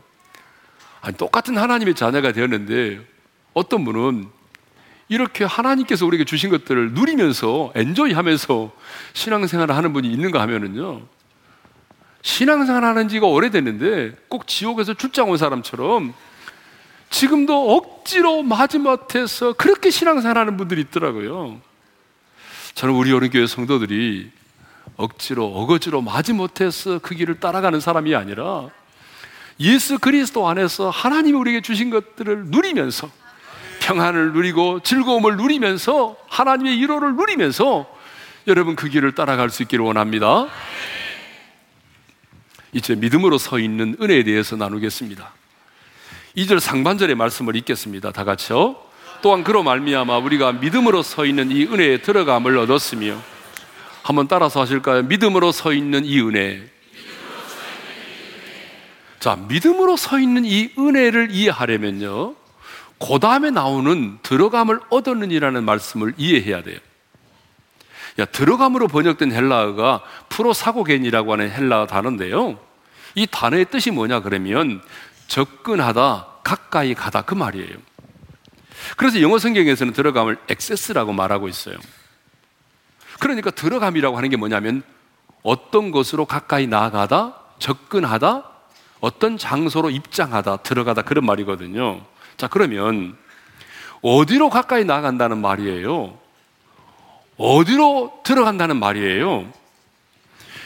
아니, 1.01 1.17
똑같은 1.17 1.57
하나님의 1.57 1.95
자녀가 1.95 2.31
되었는데 2.31 3.05
어떤 3.53 3.83
분은 3.83 4.27
이렇게 5.09 5.43
하나님께서 5.43 6.05
우리에게 6.05 6.23
주신 6.23 6.49
것들을 6.49 6.93
누리면서 6.93 7.73
엔조이 7.75 8.13
하면서 8.13 8.71
신앙생활을 9.13 9.75
하는 9.75 9.91
분이 9.91 10.09
있는가 10.09 10.41
하면은요. 10.41 11.01
신앙생활 12.21 12.85
하는 12.85 13.09
지가 13.09 13.27
오래됐는데 13.27 14.15
꼭 14.29 14.47
지옥에서 14.47 14.93
출장 14.95 15.29
온 15.29 15.37
사람처럼 15.37 16.13
지금도 17.09 17.75
억지로 17.75 18.43
마지못해서 18.43 19.53
그렇게 19.53 19.89
신앙생활 19.89 20.37
하는 20.37 20.57
분들이 20.57 20.81
있더라고요. 20.81 21.59
저는 22.73 22.93
우리 22.93 23.11
어른교회 23.13 23.47
성도들이 23.47 24.31
억지로 24.97 25.45
어거지로 25.47 26.01
마지못해서 26.01 26.99
그 26.99 27.15
길을 27.15 27.39
따라가는 27.39 27.79
사람이 27.79 28.15
아니라 28.15 28.69
예수 29.59 29.97
그리스도 29.99 30.47
안에서 30.47 30.89
하나님이 30.89 31.37
우리에게 31.37 31.61
주신 31.61 31.89
것들을 31.89 32.47
누리면서 32.47 33.09
평안을 33.81 34.33
누리고 34.33 34.81
즐거움을 34.81 35.37
누리면서 35.37 36.17
하나님의 36.27 36.79
위로를 36.79 37.15
누리면서 37.15 37.89
여러분 38.47 38.75
그 38.75 38.89
길을 38.89 39.15
따라갈 39.15 39.49
수 39.49 39.63
있기를 39.63 39.83
원합니다. 39.85 40.47
이제 42.73 42.93
믿음으로 42.95 43.37
서 43.37 43.57
있는 43.57 43.95
은혜에 44.01 44.23
대해서 44.23 44.55
나누겠습니다. 44.55 45.31
2절 46.37 46.59
상반절의 46.59 47.15
말씀을 47.15 47.55
읽겠습니다. 47.55 48.11
다 48.11 48.23
같이요. 48.23 48.75
또한 49.21 49.43
그로 49.43 49.63
말미암아 49.63 50.17
우리가 50.17 50.51
믿음으로 50.53 51.01
서 51.01 51.25
있는 51.25 51.49
이 51.49 51.63
은혜에 51.63 52.01
들어감을 52.01 52.57
얻었으며 52.57 53.17
한번 54.03 54.27
따라서 54.27 54.61
하실까요? 54.61 55.03
믿음으로 55.03 55.51
서 55.51 55.73
있는 55.73 56.05
이 56.05 56.19
은혜. 56.19 56.61
자, 59.19 59.35
믿음으로 59.47 59.97
서 59.97 60.19
있는 60.19 60.45
이 60.45 60.69
은혜를 60.77 61.31
이해하려면요. 61.31 62.35
그 62.99 63.19
다음에 63.19 63.49
나오는 63.49 64.19
들어감을 64.21 64.79
얻었느니라는 64.89 65.63
말씀을 65.63 66.13
이해해야 66.17 66.61
돼요. 66.61 66.77
야, 68.19 68.25
들어감으로 68.25 68.87
번역된 68.87 69.31
헬라어가 69.31 70.03
프로사고겐이라고 70.29 71.33
하는 71.33 71.49
헬라어 71.49 71.87
단어인데요. 71.87 72.59
이 73.15 73.25
단어의 73.25 73.65
뜻이 73.65 73.91
뭐냐 73.91 74.19
그러면 74.19 74.81
접근하다, 75.27 76.27
가까이 76.43 76.93
가다 76.93 77.23
그 77.23 77.33
말이에요. 77.33 77.75
그래서 78.97 79.21
영어 79.21 79.37
성경에서는 79.39 79.93
들어감을 79.93 80.37
액세스라고 80.49 81.13
말하고 81.13 81.47
있어요. 81.47 81.75
그러니까 83.19 83.51
들어감이라고 83.51 84.17
하는 84.17 84.29
게 84.29 84.37
뭐냐면 84.37 84.83
어떤 85.43 85.91
것으로 85.91 86.25
가까이 86.25 86.67
나아가다, 86.67 87.35
접근하다, 87.59 88.43
어떤 88.99 89.37
장소로 89.37 89.89
입장하다, 89.89 90.57
들어가다 90.57 91.03
그런 91.03 91.25
말이거든요. 91.25 92.01
자, 92.37 92.47
그러면 92.47 93.17
어디로 94.01 94.49
가까이 94.49 94.85
나간다는 94.85 95.39
말이에요? 95.39 96.17
어디로 97.37 98.21
들어간다는 98.23 98.77
말이에요? 98.77 99.51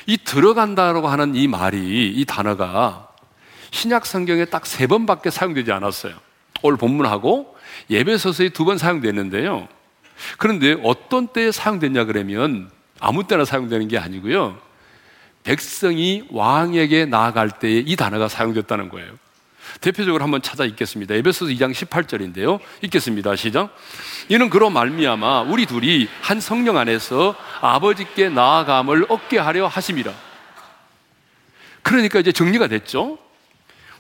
이 0.06 0.18
들어간다라고 0.18 1.08
하는 1.08 1.36
이 1.36 1.48
말이, 1.48 2.14
이 2.16 2.26
단어가 2.26 3.09
신약 3.72 4.06
성경에 4.06 4.46
딱 4.46 4.66
세 4.66 4.88
번밖에 4.88 5.30
사용되지 5.30 5.72
않았어요. 5.72 6.14
오늘 6.62 6.78
본문하고 6.78 7.56
예배서서에 7.90 8.50
두 8.50 8.66
번 8.66 8.78
사용됐는데요. 8.78 9.68
그런데 10.38 10.76
어떤 10.84 11.28
때에 11.28 11.52
사용됐냐 11.52 12.06
그러면 12.06 12.70
아무 13.00 13.26
때나 13.26 13.46
사용되는 13.46 13.88
게 13.88 13.98
아니고요. 13.98 14.58
백성이 15.44 16.26
왕에게 16.32 17.06
나아갈 17.06 17.50
때에 17.50 17.84
이 17.86 17.96
단어가 17.96 18.28
사용됐다는 18.28 18.90
거예요. 18.90 19.14
대표적으로 19.82 20.24
한번 20.24 20.42
찾아 20.42 20.66
읽겠습니다. 20.66 21.14
에베소서 21.16 21.52
2장 21.52 21.74
18절인데요. 21.74 22.60
읽겠습니다. 22.82 23.36
시작. 23.36 23.74
이는 24.28 24.50
그로 24.50 24.70
말미암아 24.70 25.42
우리 25.44 25.66
둘이 25.66 26.10
한 26.22 26.42
성령 26.42 26.76
안에서 26.78 27.36
아버지께 27.62 28.30
나아감을 28.30 29.06
얻게 29.10 29.38
하려 29.38 29.68
하심이라. 29.68 30.12
그러니까 31.84 32.20
이제 32.20 32.32
정리가 32.32 32.68
됐죠. 32.68 33.18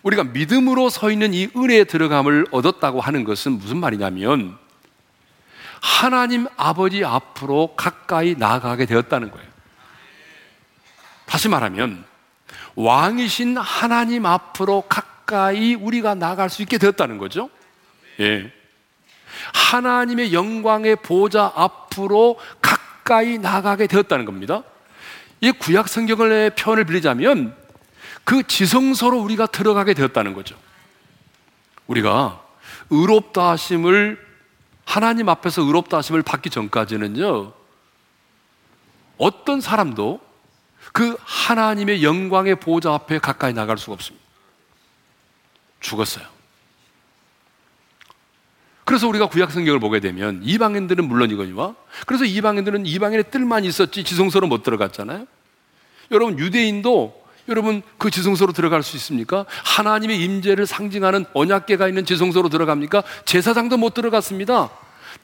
우리가 0.03 0.23
믿음으로 0.23 0.89
서 0.89 1.11
있는 1.11 1.33
이 1.33 1.49
은혜에 1.55 1.83
들어감을 1.83 2.47
얻었다고 2.51 3.01
하는 3.01 3.23
것은 3.23 3.53
무슨 3.53 3.77
말이냐면 3.77 4.57
하나님 5.81 6.47
아버지 6.57 7.03
앞으로 7.03 7.75
가까이 7.75 8.35
나아가게 8.37 8.85
되었다는 8.85 9.31
거예요. 9.31 9.47
다시 11.25 11.47
말하면 11.47 12.03
왕이신 12.75 13.57
하나님 13.57 14.25
앞으로 14.25 14.81
가까이 14.81 15.75
우리가 15.75 16.15
나갈 16.15 16.49
수 16.49 16.61
있게 16.61 16.77
되었다는 16.77 17.17
거죠. 17.17 17.49
예. 18.19 18.51
하나님의 19.53 20.33
영광의 20.33 20.97
보좌 20.97 21.51
앞으로 21.55 22.39
가까이 22.61 23.37
나가게 23.37 23.87
되었다는 23.87 24.25
겁니다. 24.25 24.63
이 25.41 25.51
구약 25.51 25.87
성경의 25.87 26.55
표현을 26.55 26.85
빌리자면 26.85 27.55
그 28.29 28.43
지성소로 28.43 29.17
우리가 29.21 29.47
들어가게 29.47 29.95
되었다는 29.95 30.35
거죠. 30.35 30.55
우리가 31.87 32.45
의롭다 32.91 33.49
하심을 33.49 34.23
하나님 34.85 35.29
앞에서 35.29 35.63
의롭다 35.63 35.97
하심을 35.97 36.21
받기 36.21 36.51
전까지는요. 36.51 37.53
어떤 39.17 39.61
사람도 39.61 40.21
그 40.93 41.17
하나님의 41.21 42.03
영광의 42.03 42.59
보좌 42.59 42.93
앞에 42.93 43.17
가까이 43.17 43.51
나갈 43.53 43.79
수가 43.79 43.93
없습니다. 43.93 44.23
죽었어요. 45.79 46.27
그래서 48.85 49.07
우리가 49.07 49.25
구약 49.25 49.51
성경을 49.51 49.79
보게 49.79 49.99
되면 49.99 50.41
이방인들은 50.43 51.07
물론이거니와 51.07 51.73
그래서 52.05 52.25
이방인들은 52.25 52.85
이방인의 52.85 53.31
뜰만 53.31 53.65
있었지 53.65 54.03
지성소로 54.03 54.45
못 54.45 54.61
들어갔잖아요. 54.61 55.25
여러분 56.11 56.37
유대인도 56.37 57.18
여러분 57.49 57.81
그 57.97 58.11
지성소로 58.11 58.53
들어갈 58.53 58.83
수 58.83 58.95
있습니까? 58.97 59.45
하나님의 59.65 60.21
임재를 60.21 60.65
상징하는 60.65 61.25
언약계가 61.33 61.87
있는 61.87 62.05
지성소로 62.05 62.49
들어갑니까? 62.49 63.03
제사장도 63.25 63.77
못 63.77 63.93
들어갔습니다. 63.93 64.69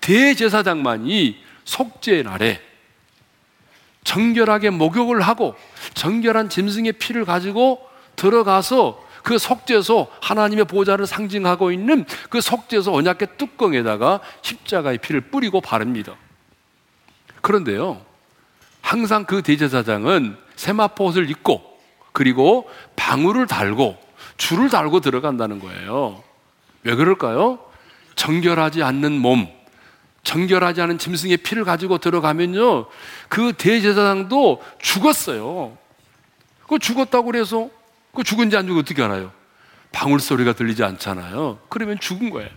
대제사장만이 0.01 1.37
속죄 1.63 2.23
날에 2.23 2.61
정결하게 4.03 4.71
목욕을 4.71 5.21
하고 5.21 5.55
정결한 5.93 6.49
짐승의 6.49 6.93
피를 6.93 7.25
가지고 7.25 7.87
들어가서 8.15 9.03
그 9.23 9.39
속죄소 9.39 10.07
하나님의 10.21 10.65
보좌를 10.65 11.07
상징하고 11.07 11.71
있는 11.71 12.05
그 12.29 12.41
속죄소 12.41 12.93
언약계 12.93 13.37
뚜껑에다가 13.37 14.19
십자가의 14.43 14.99
피를 14.99 15.21
뿌리고 15.21 15.61
바릅니다. 15.61 16.15
그런데요, 17.41 18.01
항상 18.81 19.25
그 19.25 19.41
대제사장은 19.41 20.37
세마포 20.55 21.05
옷을 21.05 21.29
입고 21.31 21.74
그리고 22.15 22.69
방울을 22.95 23.45
달고 23.45 23.97
줄을 24.37 24.69
달고 24.69 25.01
들어간다는 25.01 25.59
거예요. 25.59 26.23
왜 26.83 26.95
그럴까요? 26.95 27.59
정결하지 28.15 28.83
않는 28.83 29.11
몸, 29.11 29.49
정결하지 30.23 30.81
않은 30.81 30.97
짐승의 30.97 31.37
피를 31.37 31.65
가지고 31.65 31.97
들어가면요, 31.97 32.85
그 33.27 33.51
대제사장도 33.57 34.63
죽었어요. 34.79 35.77
그 36.69 36.79
죽었다고 36.79 37.25
그래서 37.25 37.69
그 38.13 38.23
죽은지 38.23 38.55
안 38.55 38.65
죽은 38.65 38.79
어떻게 38.79 39.03
알아요? 39.03 39.33
방울 39.91 40.21
소리가 40.21 40.53
들리지 40.53 40.85
않잖아요. 40.85 41.59
그러면 41.67 41.99
죽은 41.99 42.29
거예요. 42.29 42.49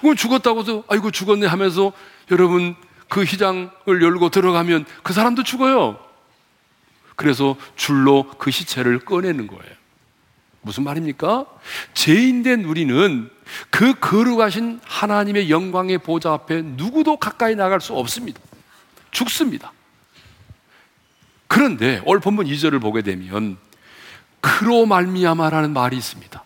그럼 0.00 0.16
죽었다고 0.16 0.60
해서 0.60 0.82
아이고 0.88 1.12
죽었네 1.12 1.46
하면서 1.46 1.92
여러분 2.32 2.74
그 3.08 3.22
희장을 3.22 3.70
열고 3.86 4.30
들어가면 4.30 4.86
그 5.04 5.12
사람도 5.12 5.44
죽어요. 5.44 5.98
그래서 7.16 7.56
줄로 7.76 8.28
그 8.38 8.50
시체를 8.50 9.00
꺼내는 9.00 9.46
거예요. 9.46 9.72
무슨 10.62 10.84
말입니까? 10.84 11.46
죄인된 11.94 12.64
우리는 12.64 13.28
그 13.70 13.94
거룩하신 13.94 14.80
하나님의 14.84 15.50
영광의 15.50 15.98
보좌 15.98 16.32
앞에 16.32 16.62
누구도 16.62 17.16
가까이 17.16 17.56
나갈 17.56 17.80
수 17.80 17.94
없습니다. 17.94 18.40
죽습니다. 19.10 19.72
그런데 21.48 22.00
올 22.06 22.20
본문 22.20 22.46
2절을 22.46 22.80
보게 22.80 23.02
되면 23.02 23.58
그로 24.40 24.86
말미암아라는 24.86 25.72
말이 25.72 25.96
있습니다. 25.96 26.42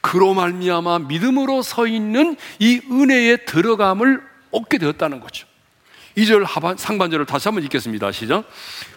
그로 0.00 0.34
말미암아 0.34 1.00
믿음으로 1.00 1.62
서 1.62 1.86
있는 1.86 2.36
이 2.58 2.80
은혜의 2.90 3.46
들어감을 3.46 4.22
얻게 4.50 4.78
되었다는 4.78 5.20
거죠. 5.20 5.46
2절 6.16 6.44
하반 6.46 6.76
상반절을 6.76 7.26
다시 7.26 7.48
한번 7.48 7.64
읽겠습니다. 7.64 8.12
시작. 8.12 8.44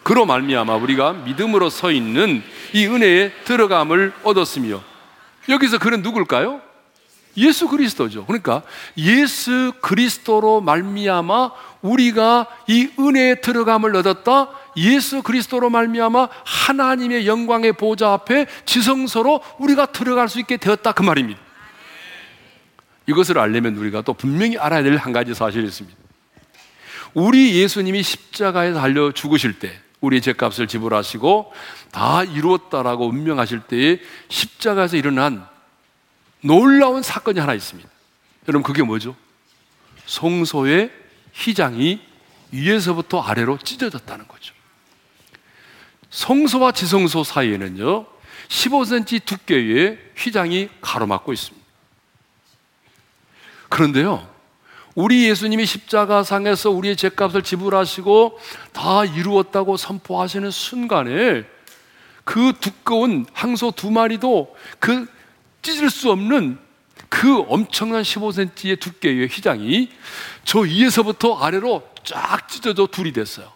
그로 0.03 0.25
말미암아 0.25 0.75
우리가 0.75 1.13
믿음으로 1.13 1.69
서 1.69 1.91
있는 1.91 2.43
이 2.73 2.85
은혜에 2.87 3.31
들어감을 3.45 4.13
얻었으며 4.23 4.81
여기서 5.49 5.77
그는 5.77 6.01
누굴까요? 6.01 6.61
예수 7.37 7.67
그리스도죠. 7.67 8.25
그러니까 8.25 8.61
예수 8.97 9.73
그리스도로 9.81 10.61
말미암아 10.61 11.51
우리가 11.81 12.47
이 12.67 12.89
은혜에 12.97 13.41
들어감을 13.41 13.95
얻었다. 13.97 14.49
예수 14.77 15.21
그리스도로 15.21 15.69
말미암아 15.69 16.29
하나님의 16.45 17.27
영광의 17.27 17.73
보좌 17.73 18.13
앞에 18.13 18.47
지성소로 18.65 19.41
우리가 19.59 19.87
들어갈 19.87 20.29
수 20.29 20.39
있게 20.39 20.57
되었다 20.57 20.93
그 20.93 21.03
말입니다. 21.03 21.39
이것을 23.07 23.37
알려면 23.37 23.75
우리가 23.75 24.01
또 24.01 24.13
분명히 24.13 24.57
알아야 24.57 24.81
될 24.81 24.97
한 24.97 25.13
가지 25.13 25.33
사실이 25.33 25.65
있습니다. 25.65 26.04
우리 27.15 27.55
예수님이 27.55 28.03
십자가에 28.03 28.73
달려 28.73 29.11
죽으실 29.11 29.57
때 29.57 29.81
우리 30.01 30.21
죄값을 30.21 30.67
지불하시고 30.67 31.53
다 31.91 32.23
이루었다라고 32.23 33.07
운명하실 33.07 33.61
때에 33.61 33.99
십자가에서 34.27 34.97
일어난 34.97 35.47
놀라운 36.41 37.01
사건이 37.01 37.39
하나 37.39 37.53
있습니다. 37.53 37.89
여러분 38.49 38.63
그게 38.63 38.83
뭐죠? 38.83 39.15
성소의 40.05 40.91
휘장이 41.33 42.01
위에서부터 42.51 43.21
아래로 43.21 43.59
찢어졌다는 43.59 44.27
거죠. 44.27 44.53
성소와 46.09 46.73
지성소 46.73 47.23
사이에는요, 47.23 48.05
15cm 48.49 49.25
두께의 49.25 49.99
휘장이 50.17 50.69
가로막고 50.81 51.31
있습니다. 51.31 51.65
그런데요, 53.69 54.34
우리 54.95 55.27
예수님이 55.29 55.65
십자가상에서 55.65 56.71
우리의 56.71 56.95
죄값을 56.95 57.43
지불하시고 57.43 58.39
다 58.71 59.03
이루었다고 59.03 59.75
선포하시는 59.75 60.49
순간에 60.51 61.43
그 62.23 62.53
두꺼운 62.59 63.25
항소 63.33 63.71
두 63.71 63.91
마리도 63.91 64.55
그 64.79 65.05
찢을 65.61 65.89
수 65.89 66.11
없는 66.11 66.57
그 67.09 67.39
엄청난 67.49 68.03
15cm의 68.03 68.79
두께의 68.79 69.27
휘장이 69.27 69.89
저 70.45 70.59
위에서부터 70.59 71.39
아래로 71.39 71.87
쫙 72.03 72.47
찢어져 72.47 72.87
둘이 72.87 73.11
됐어요. 73.11 73.51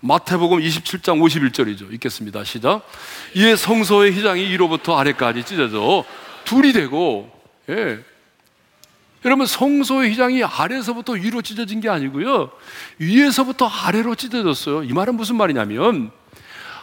마태복음 0.00 0.60
27장 0.60 1.20
51절이죠. 1.20 1.92
읽겠습니다. 1.94 2.44
시작. 2.44 2.86
이에 3.34 3.56
성소의 3.56 4.12
휘장이 4.12 4.42
위로부터 4.50 4.98
아래까지 4.98 5.44
찢어져 5.44 6.04
둘이 6.44 6.72
되고, 6.72 7.30
예. 7.68 8.11
여러분, 9.24 9.46
성소의 9.46 10.10
휘장이 10.10 10.42
아래서부터 10.42 11.12
위로 11.12 11.42
찢어진 11.42 11.80
게 11.80 11.88
아니고요. 11.88 12.50
위에서부터 12.98 13.66
아래로 13.66 14.16
찢어졌어요. 14.16 14.82
이 14.82 14.92
말은 14.92 15.14
무슨 15.14 15.36
말이냐면, 15.36 16.10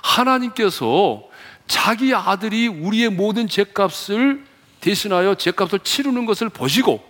하나님께서 0.02 1.24
자기 1.68 2.16
아들이 2.16 2.68
우리의 2.68 3.10
모든 3.10 3.48
죄값을 3.48 4.46
대신하여 4.80 5.36
죄값을 5.36 5.80
치르는 5.80 6.26
것을 6.26 6.50
보시고, 6.50 7.04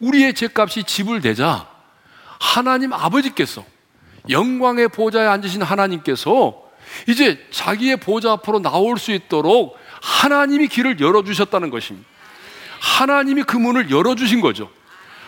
우리의 0.00 0.34
죄값이 0.34 0.84
지불되자, 0.84 1.68
하나님 2.40 2.92
아버지께서 2.92 3.64
영광의 4.30 4.88
보좌에 4.88 5.26
앉으신 5.26 5.62
하나님께서 5.62 6.62
이제 7.08 7.44
자기의 7.50 7.98
보좌 7.98 8.32
앞으로 8.32 8.60
나올 8.60 8.98
수 8.98 9.12
있도록 9.12 9.76
하나님이 10.00 10.68
길을 10.68 11.00
열어주셨다는 11.00 11.70
것입니다. 11.70 12.08
하나님이 12.84 13.44
그 13.44 13.56
문을 13.56 13.90
열어주신 13.90 14.42
거죠. 14.42 14.70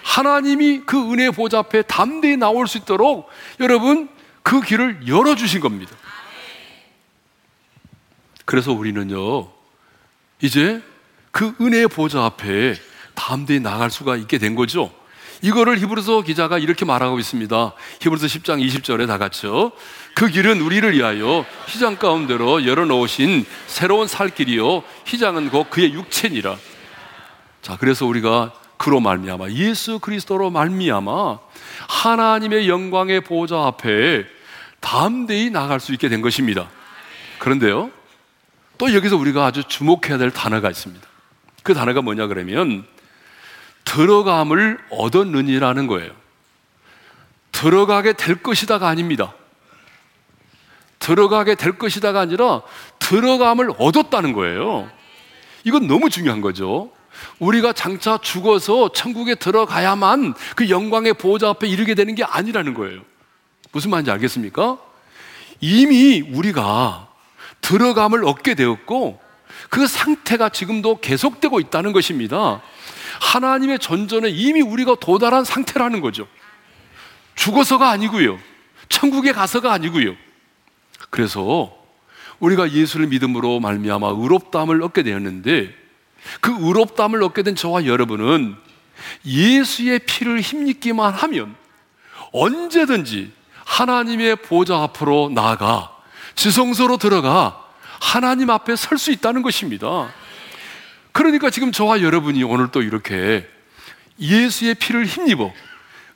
하나님이 0.03 0.83
그 0.85 1.13
은혜의 1.13 1.33
보좌 1.33 1.59
앞에 1.61 1.83
담대히 1.83 2.37
나올 2.37 2.69
수 2.69 2.77
있도록 2.79 3.29
여러분 3.61 4.11
그 4.43 4.61
길을 4.61 5.09
열어주신 5.09 5.61
겁니다. 5.61 5.97
그래서 8.45 8.73
우리는요, 8.73 9.49
이제 10.43 10.83
그 11.31 11.55
은혜의 11.61 11.89
보좌 11.89 12.27
앞에 12.27 12.75
담대히 13.15 13.61
나갈 13.61 13.91
수가 13.91 14.17
있게 14.17 14.37
된 14.39 14.55
거죠. 14.55 14.93
이거를 15.43 15.79
히브리서 15.79 16.23
기자가 16.23 16.59
이렇게 16.59 16.85
말하고 16.85 17.19
있습니다. 17.19 17.73
히브리서 18.01 18.27
10장 18.27 18.65
20절에 18.65 19.07
다 19.07 19.19
같이요. 19.19 19.73
그 20.15 20.29
길은 20.29 20.61
우리를 20.61 20.93
위하여 20.93 21.45
휘장 21.67 21.97
가운데로 21.97 22.67
열어놓으신 22.67 23.45
새로운 23.67 24.07
살 24.07 24.29
길이요. 24.29 24.83
휘장은 25.07 25.51
곧 25.51 25.69
그의 25.71 25.93
육체니라. 25.95 26.57
자, 27.67 27.77
그래서 27.77 28.07
우리가 28.07 28.53
그로 28.77 29.01
말미암아 29.01 29.51
예수 29.51 29.99
그리스도로 29.99 30.51
말미암아 30.51 31.39
하나님의 31.89 32.69
영광의 32.69 33.23
보좌 33.23 33.67
앞에 33.67 34.25
담대히 34.79 35.51
나갈 35.51 35.81
수 35.81 35.93
있게 35.93 36.09
된 36.09 36.23
것입니다. 36.23 36.69
그런데요. 37.41 37.91
또 38.79 38.95
여기서 38.95 39.17
우리가 39.17 39.47
아주 39.47 39.65
주목해야 39.65 40.17
될 40.17 40.31
단어가 40.31 40.71
있습니다. 40.71 41.05
그 41.65 41.75
단어가 41.75 42.03
뭐냐 42.03 42.29
그러면 42.29 42.87
들어감을 43.85 44.79
얻었느니라는 44.91 45.89
거예요. 45.89 46.13
들어가게 47.51 48.13
될 48.13 48.45
것이다가 48.45 48.87
아닙니다. 48.87 49.35
들어가게 51.01 51.57
될 51.57 51.79
것이다가 51.79 52.21
아니라 52.21 52.63
들어감을 53.01 53.73
얻었다는 53.77 54.35
거예요. 54.35 54.89
이건 55.65 55.89
너무 55.89 56.11
중요한 56.11 56.41
거죠. 56.41 56.95
우리가 57.39 57.73
장차 57.73 58.19
죽어서 58.19 58.93
천국에 58.93 59.35
들어가야만 59.35 60.35
그 60.55 60.71
영광의 60.71 61.15
보호자 61.15 61.51
앞에 61.51 61.69
이르게 61.69 61.95
되는 61.95 62.15
게 62.15 62.25
아니라는 62.25 62.75
거예요. 62.75 63.03
무슨 63.73 63.91
말인지 63.91 64.11
알겠습니까? 64.11 64.79
이미 65.61 66.21
우리가 66.21 67.09
들어감을 67.61 68.25
얻게 68.25 68.55
되었고 68.55 69.21
그 69.69 69.87
상태가 69.87 70.49
지금도 70.49 71.01
계속되고 71.01 71.61
있다는 71.61 71.93
것입니다. 71.93 72.63
하나님의 73.21 73.79
전전에 73.79 74.29
이미 74.29 74.61
우리가 74.61 74.97
도달한 75.01 75.45
상태라는 75.45 76.01
거죠. 76.01 76.27
죽어서가 77.35 77.91
아니고요. 77.91 78.39
천국에 78.89 79.33
가서가 79.33 79.73
아니고요. 79.73 80.15
그래서 81.11 81.75
우리가 82.39 82.73
예수를 82.73 83.07
믿음으로 83.09 83.61
말미암아 83.61 84.09
의롭다함을 84.09 84.83
얻게 84.83 85.03
되었는데 85.03 85.86
그 86.41 86.55
의롭다함을 86.59 87.23
얻게 87.23 87.43
된 87.43 87.55
저와 87.55 87.87
여러분은 87.87 88.57
예수의 89.25 90.01
피를 90.01 90.41
힘입기만 90.41 91.13
하면 91.13 91.55
언제든지 92.33 93.33
하나님의 93.65 94.37
보좌 94.37 94.83
앞으로 94.83 95.31
나아가 95.35 95.91
지성소로 96.35 96.99
들어가 96.99 97.63
하나님 98.01 98.51
앞에 98.51 98.77
설 98.77 98.99
수 98.99 99.11
있다는 99.11 99.43
것입니다. 99.43 100.13
그러니까 101.13 101.51
지금 101.51 101.73
저와 101.73 102.03
여러분이 102.03 102.43
오늘 102.45 102.71
또 102.71 102.83
이렇게 102.83 103.49
예수의 104.21 104.75
피를 104.75 105.07
힘입어 105.07 105.53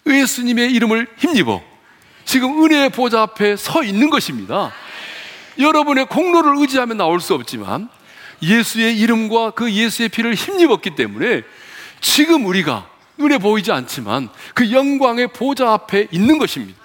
예수님의 0.07 0.73
이름을 0.73 1.07
힘입어 1.17 1.63
지금 2.25 2.63
은혜의 2.65 2.91
보좌 2.91 3.23
앞에 3.23 3.57
서 3.57 3.83
있는 3.83 4.11
것입니다. 4.11 4.73
여러분의 5.59 6.07
공로를 6.07 6.57
의지하면 6.59 6.97
나올 6.97 7.21
수 7.21 7.35
없지만 7.35 7.89
예수의 8.43 8.99
이름과 8.99 9.51
그 9.51 9.71
예수의 9.71 10.09
피를 10.09 10.35
힘입었기 10.35 10.95
때문에 10.95 11.43
지금 12.01 12.47
우리가 12.47 12.89
눈에 13.19 13.39
보이지 13.39 13.71
않지만 13.71 14.31
그 14.55 14.73
영광의 14.73 15.29
보좌 15.29 15.73
앞에 15.73 16.09
있는 16.11 16.39
것입니다. 16.39 16.81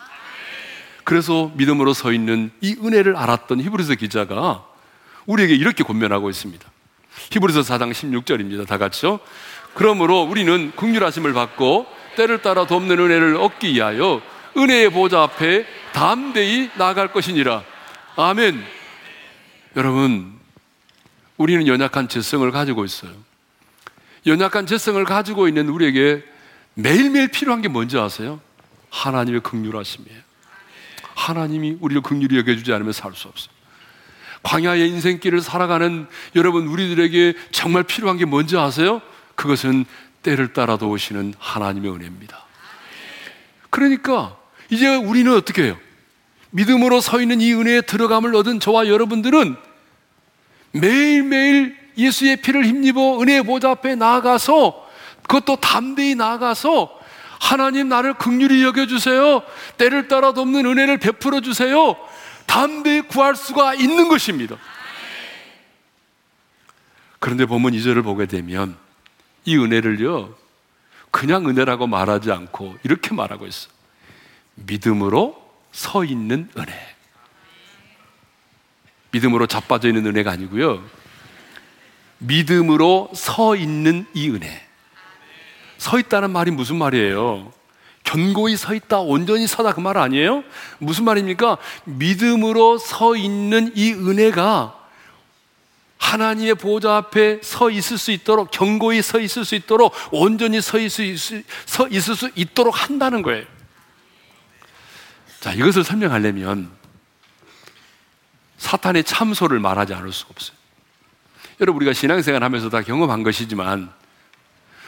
그래서 1.04 1.52
믿음으로 1.56 1.94
서 1.94 2.12
있는 2.12 2.52
이 2.62 2.76
은혜를 2.84 3.16
알았던 3.16 3.62
히브리서 3.62 3.96
기자가 3.96 4.66
우리에게 5.26 5.54
이렇게 5.56 5.84
권면하고 5.84 6.30
있습니다. 6.30 6.66
히브리서 7.32 7.62
4장 7.62 7.92
16절입니다. 7.92 8.68
다 8.68 8.78
같이요. 8.78 9.20
그러므로 9.76 10.24
우리는 10.24 10.72
긍휼하심을 10.76 11.34
받고 11.34 11.86
때를 12.16 12.42
따라 12.42 12.66
돕는 12.66 13.00
은혜를 13.00 13.38
얻기 13.38 13.74
위하여 13.74 14.22
은혜의 14.58 14.90
보좌 14.90 15.24
앞에 15.24 15.66
담대히 15.94 16.70
나아갈 16.76 17.12
것이니라. 17.12 17.64
아멘. 18.16 18.64
여러분, 19.76 20.35
우리는 21.38 21.68
연약한 21.68 22.08
재성을 22.08 22.50
가지고 22.52 22.86
있어요. 22.86 23.12
연약한 24.26 24.66
재성을 24.66 25.04
가지고 25.04 25.48
있는 25.48 25.70
우리에게 25.70 26.24
매일매일 26.74 27.28
필요한 27.28 27.62
게 27.62 27.68
뭔지 27.68 27.98
아세요? 27.98 28.40
하나님의 28.90 29.42
긍휼하심이에요. 29.42 30.22
하나님이 31.16 31.78
우리를 31.80 32.02
긍휼히 32.02 32.38
여겨주지 32.38 32.74
않으면 32.74 32.94
살 32.94 33.14
수 33.14 33.28
없어요. 33.28 33.54
광야의 34.44 34.90
인생길을 34.90 35.42
살아가는 35.42 36.08
여러분 36.36 36.68
우리들에게 36.68 37.34
정말 37.52 37.84
필요한 37.84 38.18
게 38.18 38.26
뭔지 38.26 38.58
아세요? 38.58 39.02
그것은 39.34 39.86
때를 40.22 40.54
따라 40.54 40.78
도우시는 40.78 41.34
하나님의 41.40 41.92
은혜입니다. 41.92 42.46
그러니까 43.70 44.38
이제 44.70 44.96
우리는 44.96 45.34
어떻게 45.34 45.64
해요? 45.64 45.78
믿음으로 46.52 47.02
서 47.02 47.20
있는 47.22 47.42
이 47.42 47.54
은혜에 47.54 47.82
들어감을 47.82 48.36
얻은 48.36 48.60
저와 48.60 48.88
여러분들은 48.88 49.56
매일매일 50.80 51.78
예수의 51.98 52.38
피를 52.38 52.66
힘입어 52.66 53.22
은혜의 53.22 53.44
보좌 53.44 53.72
앞에 53.72 53.96
나아가서 53.96 54.86
그것도 55.24 55.58
담대히 55.58 56.16
나아가서 56.16 57.00
하나님 57.40 57.90
나를 57.90 58.16
극률히 58.16 58.64
여겨주세요. 58.64 59.44
때를 59.78 60.08
따라 60.08 60.34
돕는 60.34 60.66
은혜를 60.66 60.98
베풀어 60.98 61.42
주세요. 61.42 61.96
담대히 62.46 63.02
구할 63.02 63.36
수가 63.36 63.74
있는 63.74 64.10
것입니다. 64.10 64.58
그런데 67.20 67.46
보면 67.46 67.74
이절을 67.74 68.04
보게 68.04 68.26
되면 68.26 68.78
이 69.46 69.58
은혜를요, 69.58 70.36
그냥 71.12 71.48
은혜라고 71.48 71.88
말하지 71.88 72.32
않고 72.32 72.76
이렇게 72.84 73.14
말하고 73.14 73.48
있어. 73.48 73.70
믿음으로 74.56 75.42
서 75.72 76.04
있는 76.04 76.50
은혜. 76.58 76.95
믿음으로 79.16 79.48
자빠져 79.48 79.88
있는 79.88 80.06
은혜가 80.08 80.32
아니고요. 80.32 80.84
믿음으로 82.18 83.12
서 83.16 83.56
있는 83.56 84.06
이 84.14 84.30
은혜. 84.30 84.62
서 85.78 85.98
있다는 85.98 86.32
말이 86.32 86.52
무슨 86.52 86.76
말이에요? 86.76 87.54
견고히 88.04 88.58
서 88.58 88.74
있다, 88.74 89.00
온전히 89.00 89.48
서다 89.48 89.74
그 89.74 89.82
말 89.82 89.98
아니에요? 89.98 90.44
무슨 90.80 91.06
말입니까? 91.06 91.58
믿음으로 91.86 92.78
서 92.78 93.16
있는 93.16 93.72
이 93.76 93.94
은혜가 93.94 94.82
하나님의 95.98 96.56
보좌 96.56 96.98
앞에 96.98 97.40
서 97.42 97.70
있을 97.72 97.98
수 97.98 98.12
있도록, 98.12 98.52
견고히 98.52 99.02
서 99.02 99.20
있을 99.20 99.46
수 99.46 99.56
있도록, 99.56 99.94
온전히 100.12 100.62
서 100.62 100.78
있을 100.78 101.18
수, 101.18 101.42
서 101.66 101.88
있을 101.88 102.16
수 102.16 102.30
있도록 102.36 102.84
한다는 102.84 103.22
거예요. 103.22 103.46
자, 105.40 105.54
이것을 105.54 105.84
설명하려면 105.86 106.70
사탄의 108.58 109.04
참소를 109.04 109.60
말하지 109.60 109.94
않을 109.94 110.12
수 110.12 110.26
없어요. 110.30 110.58
여러분, 111.62 111.78
우리가 111.78 111.94
신앙생활 111.94 112.44
하면서 112.44 112.70
다 112.70 112.82
경험한 112.82 113.24
것이지만 113.24 113.92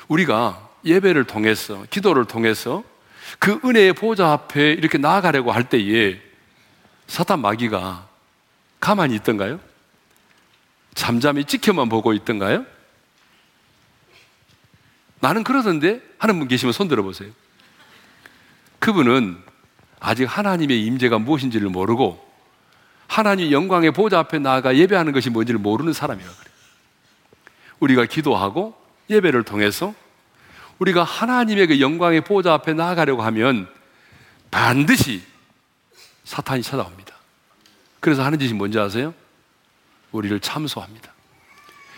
우리가 0.08 0.70
예배를 0.86 1.26
통해서, 1.26 1.86
기도를 1.90 2.26
통해서 2.26 2.84
그 3.40 3.60
은혜의 3.64 3.94
보좌 3.94 4.32
앞에 4.32 4.74
이렇게 4.74 4.98
나아가려고 4.98 5.52
할 5.52 5.70
때에 5.70 6.22
사탄 7.08 7.40
마귀가 7.42 8.08
가만히 8.80 9.16
있던가요? 9.16 9.60
잠잠히 10.94 11.46
지켜만 11.46 11.90
보고 11.90 12.14
있던가요? 12.14 12.66
나는 15.20 15.44
그러던데 15.44 16.02
하는 16.18 16.40
분 16.40 16.48
계시면 16.48 16.74
손 16.74 16.88
들어보세요. 16.88 17.32
그분은 18.80 19.38
아직 20.00 20.26
하나님의 20.26 20.86
임재가 20.86 21.20
무엇인지를 21.20 21.70
모르고 21.70 22.27
하나님 23.08 23.52
영광의 23.52 23.91
보좌 23.91 24.20
앞에 24.20 24.39
나아가 24.39 24.76
예배하는 24.76 25.13
것이 25.13 25.30
뭔지를 25.30 25.60
모르는 25.60 25.93
사람이라 25.93 26.28
그래요. 26.30 26.56
우리가 27.80 28.06
기도하고 28.06 28.76
예배를 29.10 29.43
통해서 29.43 29.93
우리가 30.80 31.04
하나님의 31.04 31.67
그 31.67 31.80
영광의 31.80 32.22
보좌 32.22 32.54
앞에 32.54 32.74
나아가려고 32.74 33.24
하면 33.24 33.67
반드시 34.52 35.24
사탄이 36.24 36.62
찾아옵니다. 36.62 37.15
그래서 38.00 38.24
하는 38.24 38.38
짓이 38.38 38.54
뭔지 38.54 38.78
아세요? 38.80 39.13
우리를 40.12 40.39
참소합니다. 40.39 41.12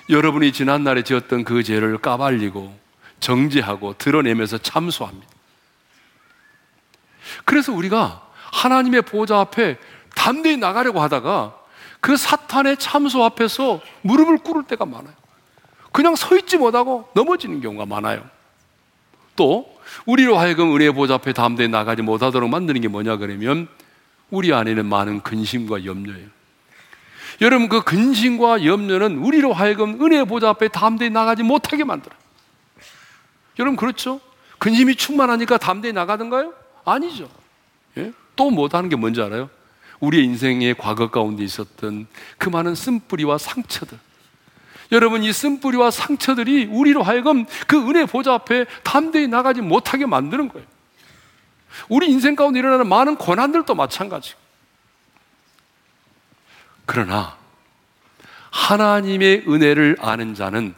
여러분이 0.10 0.52
지난날에 0.54 1.04
지었던 1.04 1.44
그 1.44 1.64
죄를 1.64 1.98
까발리고 2.00 2.78
정지하고 3.20 3.96
드러내면서 3.98 4.58
참소합니다. 4.58 5.28
그래서 7.46 7.74
우리가 7.74 8.28
하나님의 8.52 9.04
보좌 9.04 9.40
앞에 9.40 9.78
담대히 10.16 10.58
나가려고 10.58 11.02
하다가 11.02 11.56
그 12.00 12.18
사탄의 12.18 12.78
참소 12.78 13.24
앞에서 13.24 13.82
무릎을 14.02 14.40
꿇을 14.40 14.64
때가 14.64 14.86
많아요. 14.86 15.14
그냥 15.92 16.16
서 16.16 16.38
있지 16.38 16.58
못하고 16.58 17.10
넘어지는 17.14 17.62
경우가 17.62 17.86
많아요. 17.86 18.24
또 19.36 19.74
우리로 20.06 20.38
하여금 20.38 20.76
은혜의 20.76 20.94
보좌 20.94 21.16
앞에 21.16 21.34
담대히 21.34 21.68
나가지 21.68 22.02
못하도록 22.02 22.50
만드는 22.50 22.82
게 22.82 22.88
뭐냐 22.88 23.18
그러면 23.18 23.68
우리 24.30 24.54
안에는 24.54 24.86
많은 24.86 25.22
근심과 25.22 25.86
염려예요. 25.86 26.28
여러분 27.42 27.70
그 27.70 27.82
근심과 27.84 28.66
염려는 28.66 29.18
우리로 29.18 29.54
하여금 29.54 30.02
은혜의 30.02 30.26
보좌 30.26 30.50
앞에 30.50 30.68
담대히 30.68 31.10
나가지 31.10 31.44
못하게 31.44 31.84
만들어요. 31.84 32.20
여러분 33.58 33.76
그렇죠? 33.76 34.20
근심이 34.58 34.96
충만하니까 34.96 35.58
담대히 35.58 35.94
나가던가요? 35.94 36.54
아니죠. 36.86 37.30
예? 37.98 38.12
또 38.36 38.50
못하는 38.50 38.90
게 38.90 38.96
뭔지 38.96 39.22
알아요? 39.22 39.50
우리의 40.00 40.26
인생의 40.26 40.76
과거 40.78 41.10
가운데 41.10 41.44
있었던 41.44 42.08
그 42.38 42.50
많은 42.50 42.76
쓴뿌리와 42.76 43.38
상처들. 43.38 43.98
여러분 44.92 45.24
이 45.24 45.32
쓴뿌리와 45.32 45.92
상처들이 45.92 46.66
우리로 46.66 47.04
하여금 47.04 47.46
그 47.68 47.78
은혜 47.90 48.06
보좌 48.06 48.34
앞에 48.34 48.66
담대히 48.84 49.28
나가지 49.28 49.62
못하게 49.62 50.06
만드는 50.06 50.50
거예요. 50.50 50.66
우리 51.88 52.10
인생 52.10 52.36
가운데 52.36 52.60
일어나는 52.60 52.88
많은 52.88 53.16
고난들도 53.16 53.76
마찬가지. 53.76 54.34
그러나 56.86 57.38
하나님의 58.50 59.44
은혜를 59.48 59.98
아는 60.00 60.34
자는 60.34 60.74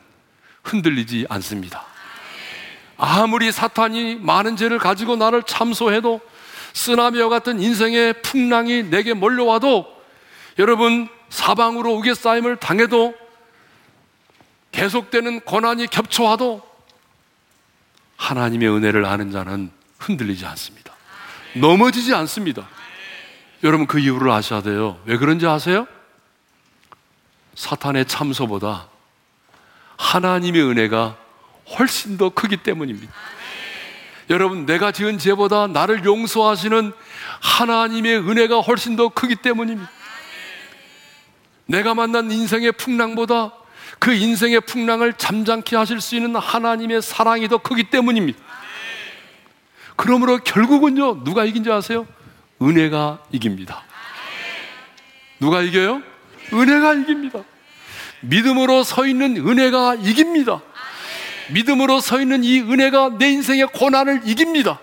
흔들리지 0.64 1.26
않습니다. 1.30 1.86
아무리 2.98 3.52
사탄이 3.52 4.16
많은 4.16 4.58
죄를 4.58 4.78
가지고 4.78 5.16
나를 5.16 5.44
참소해도 5.44 6.20
쓰나미와 6.74 7.30
같은 7.30 7.62
인생의 7.62 8.22
풍랑이 8.22 8.84
내게 8.84 9.14
몰려와도 9.14 10.02
여러분 10.60 11.08
사방으로 11.30 11.94
우겨싸임을 11.96 12.58
당해도 12.58 13.16
계속되는 14.72 15.42
고난이 15.42 15.88
겹쳐와도 15.88 16.62
하나님의 18.18 18.70
은혜를 18.70 19.06
아는 19.06 19.32
자는 19.32 19.72
흔들리지 20.00 20.46
않습니다. 20.46 20.94
넘어지지 21.56 22.14
않습니다. 22.14 22.68
여러분 23.64 23.88
그 23.88 24.00
이유를 24.00 24.32
아셔야 24.32 24.62
돼요. 24.62 25.00
왜 25.06 25.18
그런지 25.18 25.46
아세요? 25.48 25.88
사탄의 27.56 28.06
참소보다 28.06 28.88
하나님의 29.98 30.64
은혜가 30.64 31.18
훨씬 31.78 32.18
더 32.18 32.30
크기 32.30 32.58
때문입니다. 32.58 33.12
여러분, 34.32 34.65
내가 34.65 34.94
지은 34.94 35.17
죄보다 35.17 35.67
나를 35.67 36.06
용서하시는 36.06 36.94
하나님의 37.41 38.17
은혜가 38.20 38.62
훨씬 38.62 38.96
더 38.96 39.10
크기 39.10 39.36
때문입니다. 39.36 39.91
내가 41.65 41.94
만난 41.94 42.32
인생의 42.32 42.72
풍랑보다 42.72 43.52
그 44.00 44.13
인생의 44.13 44.62
풍랑을 44.62 45.13
잠잠케 45.13 45.76
하실 45.76 46.00
수 46.00 46.15
있는 46.15 46.38
하나님의 46.38 47.02
사랑이 47.02 47.50
더 47.50 47.58
크기 47.58 47.84
때문입니다. 47.84 48.39
그러므로 49.98 50.38
결국은요, 50.38 51.26
누가 51.26 51.44
이긴지 51.44 51.70
아세요? 51.70 52.08
은혜가 52.62 53.20
이깁니다. 53.34 53.84
누가 55.41 55.62
이겨요? 55.62 56.02
은혜가 56.54 56.94
이깁니다. 56.94 57.44
믿음으로 58.22 58.84
서 58.84 59.06
있는 59.06 59.36
은혜가 59.46 59.96
이깁니다. 59.96 60.62
믿음으로 61.54 62.00
서 62.00 62.20
있는 62.20 62.44
이 62.44 62.60
은혜가 62.60 63.18
내 63.18 63.30
인생의 63.30 63.68
고난을 63.68 64.22
이깁니다. 64.26 64.80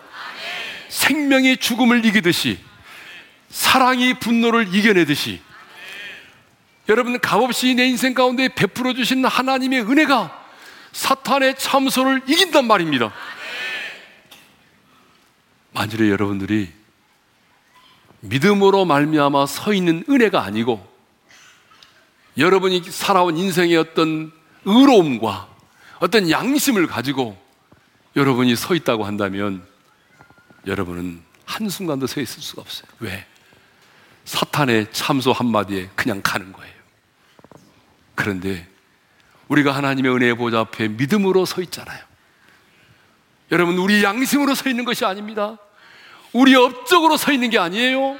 생명이 0.89 1.59
죽음을 1.59 2.05
이기듯이 2.05 2.59
사랑이 3.51 4.19
분노를 4.19 4.75
이겨내듯이 4.75 5.41
여러분 6.89 7.19
값없이 7.21 7.75
내 7.75 7.87
인생 7.87 8.15
가운데 8.15 8.49
베풀어 8.49 8.95
주신 8.95 9.25
하나님의 9.25 9.83
은혜가 9.83 10.47
사탄의 10.93 11.59
참소를 11.59 12.23
이긴단 12.27 12.67
말입니다. 12.67 13.13
만일에 15.73 16.09
여러분들이 16.11 16.71
믿음으로 18.21 18.85
말미암아 18.85 19.47
서 19.47 19.73
있는 19.73 20.03
은혜가 20.09 20.43
아니고 20.43 20.87
여러분이 22.37 22.83
살아온 22.85 23.37
인생의 23.37 23.77
어떤 23.77 24.33
의로움과 24.65 25.49
어떤 26.01 26.31
양심을 26.31 26.87
가지고 26.87 27.37
여러분이 28.17 28.57
서 28.57 28.75
있다고 28.75 29.05
한다면 29.05 29.67
여러분은 30.67 31.23
한순간도 31.45 32.07
서 32.07 32.21
있을 32.21 32.43
수가 32.43 32.63
없어요. 32.63 32.89
왜? 33.01 33.27
사탄의 34.25 34.89
참소 34.93 35.33
한마디에 35.33 35.89
그냥 35.95 36.21
가는 36.23 36.53
거예요. 36.53 36.75
그런데 38.15 38.67
우리가 39.49 39.73
하나님의 39.73 40.13
은혜의 40.13 40.37
보좌 40.37 40.61
앞에 40.61 40.89
믿음으로 40.89 41.47
서 41.47 41.63
있잖아요. 41.63 41.99
여러분, 43.51 43.79
우리 43.79 44.05
양심으로 44.05 44.55
서 44.55 44.69
있는 44.69 44.85
것이 44.85 45.07
아닙니다. 45.07 45.57
우리 46.35 46.55
업적으로 46.55 47.17
서 47.17 47.33
있는 47.33 47.49
게 47.49 47.59
아니에요. 47.59 48.19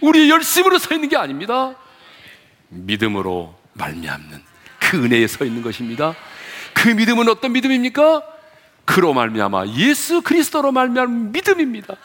우리 0.00 0.28
열심으로 0.28 0.78
서 0.78 0.94
있는 0.94 1.08
게 1.08 1.16
아닙니다. 1.16 1.76
믿음으로 2.68 3.56
말미암는 3.74 4.42
그 4.80 5.04
은혜에 5.04 5.28
서 5.28 5.44
있는 5.44 5.62
것입니다. 5.62 6.16
그 6.76 6.90
믿음은 6.90 7.26
어떤 7.30 7.52
믿음입니까? 7.52 8.22
그로 8.84 9.14
말미암아 9.14 9.68
예수 9.78 10.20
그리스도로 10.20 10.72
말미암은 10.72 11.32
믿음입니다. 11.32 11.96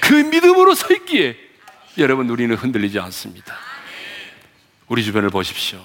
그 0.00 0.12
믿음으로 0.12 0.74
서 0.74 0.92
있기에 0.92 1.36
여러분 1.96 2.28
우리는 2.28 2.54
흔들리지 2.54 3.00
않습니다. 3.00 3.56
우리 4.88 5.02
주변을 5.02 5.30
보십시오. 5.30 5.82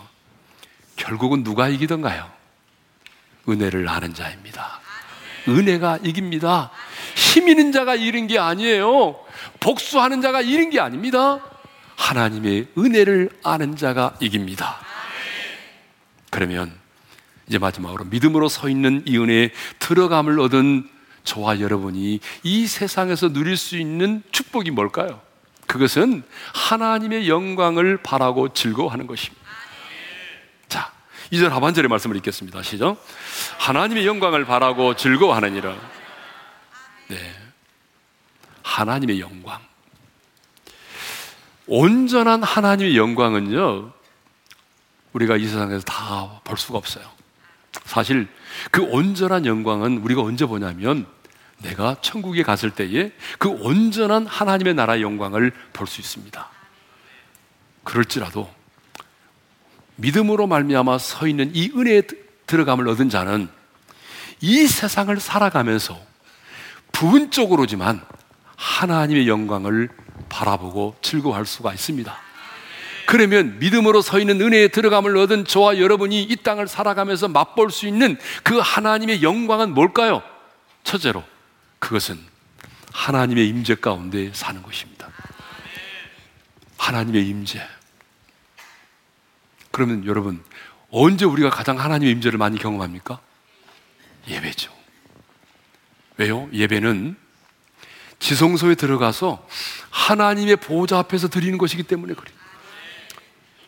결국은 0.97 1.45
누가 1.45 1.69
이기던가요? 1.69 2.29
은혜를 3.47 3.87
아는 3.87 4.13
자입니다. 4.13 4.81
은혜가 5.47 5.99
이깁니다. 6.03 6.71
힘 7.15 7.47
있는 7.47 7.71
자가 7.71 7.95
이긴 7.95 8.27
게 8.27 8.37
아니에요. 8.37 9.15
복수하는 9.61 10.21
자가 10.21 10.41
이긴 10.41 10.71
게 10.71 10.81
아닙니다. 10.81 11.39
하나님의 11.95 12.67
은혜를 12.77 13.29
아는 13.43 13.77
자가 13.77 14.15
이깁니다. 14.19 14.77
그러면 16.29 16.82
이제 17.47 17.57
마지막으로 17.57 18.05
믿음으로 18.05 18.47
서 18.47 18.69
있는 18.69 19.03
이 19.05 19.17
은혜에 19.17 19.51
들어감을 19.79 20.39
얻은 20.39 20.89
저와 21.23 21.59
여러분이 21.59 22.19
이 22.43 22.67
세상에서 22.67 23.31
누릴 23.31 23.57
수 23.57 23.77
있는 23.77 24.23
축복이 24.31 24.71
뭘까요? 24.71 25.21
그것은 25.67 26.23
하나님의 26.53 27.29
영광을 27.29 27.97
바라고 27.97 28.53
즐거워하는 28.53 29.07
것입니다. 29.07 29.43
자, 30.67 30.91
2절 31.31 31.49
하반절의 31.49 31.89
말씀을 31.89 32.15
읽겠습니다. 32.17 32.61
시죠 32.63 32.97
하나님의 33.57 34.05
영광을 34.05 34.45
바라고 34.45 34.95
즐거워하느니라. 34.95 35.75
네. 37.07 37.35
하나님의 38.63 39.19
영광. 39.19 39.59
온전한 41.65 42.43
하나님의 42.43 42.97
영광은요, 42.97 43.93
우리가 45.13 45.37
이 45.37 45.45
세상에서 45.45 45.83
다 45.85 46.41
볼 46.43 46.57
수가 46.57 46.77
없어요. 46.77 47.22
사실 47.85 48.27
그 48.71 48.81
온전한 48.83 49.45
영광은 49.45 49.99
우리가 49.99 50.21
언제 50.21 50.45
보냐면 50.45 51.05
내가 51.59 51.95
천국에 52.01 52.43
갔을 52.43 52.71
때에 52.71 53.11
그 53.39 53.49
온전한 53.49 54.25
하나님의 54.25 54.73
나라의 54.73 55.01
영광을 55.01 55.51
볼 55.71 55.87
수 55.87 56.01
있습니다. 56.01 56.49
그럴지라도 57.83 58.49
믿음으로 59.95 60.47
말미암아 60.47 60.97
서 60.97 61.27
있는 61.27 61.51
이 61.53 61.71
은혜에 61.75 62.03
들어감을 62.47 62.87
얻은 62.89 63.09
자는 63.09 63.49
이 64.41 64.67
세상을 64.67 65.17
살아가면서 65.19 65.99
부분적으로지만 66.91 68.01
하나님의 68.55 69.27
영광을 69.27 69.89
바라보고 70.29 70.95
즐거워할 71.01 71.45
수가 71.45 71.73
있습니다. 71.73 72.15
그러면 73.05 73.59
믿음으로 73.59 74.01
서 74.01 74.19
있는 74.19 74.39
은혜에 74.41 74.69
들어감을 74.69 75.17
얻은 75.17 75.45
저와 75.45 75.77
여러분이 75.77 76.23
이 76.23 76.35
땅을 76.37 76.67
살아가면서 76.67 77.27
맛볼 77.27 77.71
수 77.71 77.87
있는 77.87 78.17
그 78.43 78.59
하나님의 78.59 79.23
영광은 79.23 79.73
뭘까요? 79.73 80.21
첫째로 80.83 81.23
그것은 81.79 82.19
하나님의 82.91 83.47
임재 83.47 83.75
가운데 83.75 84.31
사는 84.33 84.61
것입니다. 84.61 85.09
하나님의 86.77 87.27
임재. 87.27 87.65
그러면 89.71 90.05
여러분 90.05 90.43
언제 90.91 91.25
우리가 91.25 91.49
가장 91.49 91.79
하나님의 91.79 92.13
임재를 92.13 92.37
많이 92.37 92.59
경험합니까? 92.59 93.19
예배죠. 94.27 94.71
왜요? 96.17 96.47
예배는 96.53 97.17
지성소에 98.19 98.75
들어가서 98.75 99.45
하나님의 99.89 100.57
보호자 100.57 100.99
앞에서 100.99 101.27
드리는 101.27 101.57
것이기 101.57 101.83
때문에 101.83 102.13
그래요. 102.13 102.42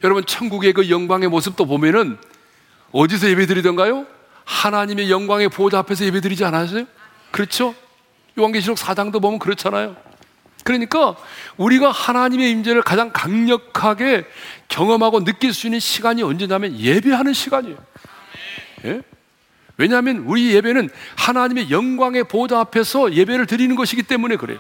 여러분 0.05 0.23
천국의 0.23 0.73
그 0.73 0.89
영광의 0.91 1.29
모습도 1.29 1.65
보면은 1.65 2.19
어디서 2.91 3.27
예배드리던가요? 3.29 4.05
하나님의 4.45 5.09
영광의 5.09 5.49
보호자 5.49 5.79
앞에서 5.79 6.05
예배드리지 6.05 6.45
않았어요? 6.45 6.85
그렇죠? 7.31 7.73
요한계시록 8.37 8.77
4장도 8.77 9.19
보면 9.19 9.39
그렇잖아요. 9.39 9.97
그러니까 10.63 11.15
우리가 11.57 11.89
하나님의 11.89 12.51
임재를 12.51 12.83
가장 12.83 13.11
강력하게 13.11 14.25
경험하고 14.67 15.23
느낄 15.23 15.53
수 15.53 15.65
있는 15.65 15.79
시간이 15.79 16.21
언제냐면 16.21 16.77
예배하는 16.77 17.33
시간이에요. 17.33 17.77
예? 18.85 19.01
왜냐하면 19.77 20.17
우리 20.19 20.53
예배는 20.53 20.89
하나님의 21.17 21.71
영광의 21.71 22.25
보호자 22.25 22.59
앞에서 22.59 23.13
예배를 23.13 23.47
드리는 23.47 23.75
것이기 23.75 24.03
때문에 24.03 24.35
그래요. 24.35 24.59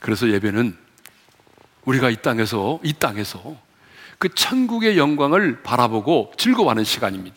그래서 0.00 0.28
예배는 0.28 0.83
우리가 1.84 2.10
이 2.10 2.16
땅에서 2.16 2.80
이 2.82 2.92
땅에서 2.92 3.56
그 4.18 4.34
천국의 4.34 4.96
영광을 4.96 5.62
바라보고 5.62 6.32
즐거워하는 6.36 6.84
시간입니다. 6.84 7.36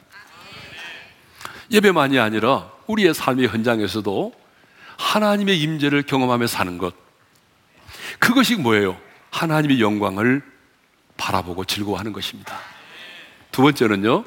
예배만이 1.72 2.20
아니라 2.20 2.72
우리의 2.88 3.14
삶의 3.14 3.48
현장에서도 3.48 4.34
하나님의 4.98 5.60
임재를 5.62 6.04
경험하며 6.04 6.48
사는 6.48 6.78
것. 6.78 6.96
그것이 8.20 8.56
뭐예요? 8.56 8.98
하나님의 9.32 9.82
영광을 9.82 10.42
바라보고 11.18 11.66
즐거워하는 11.66 12.14
것입니다. 12.14 12.58
두 13.52 13.62
번째는요. 13.62 14.24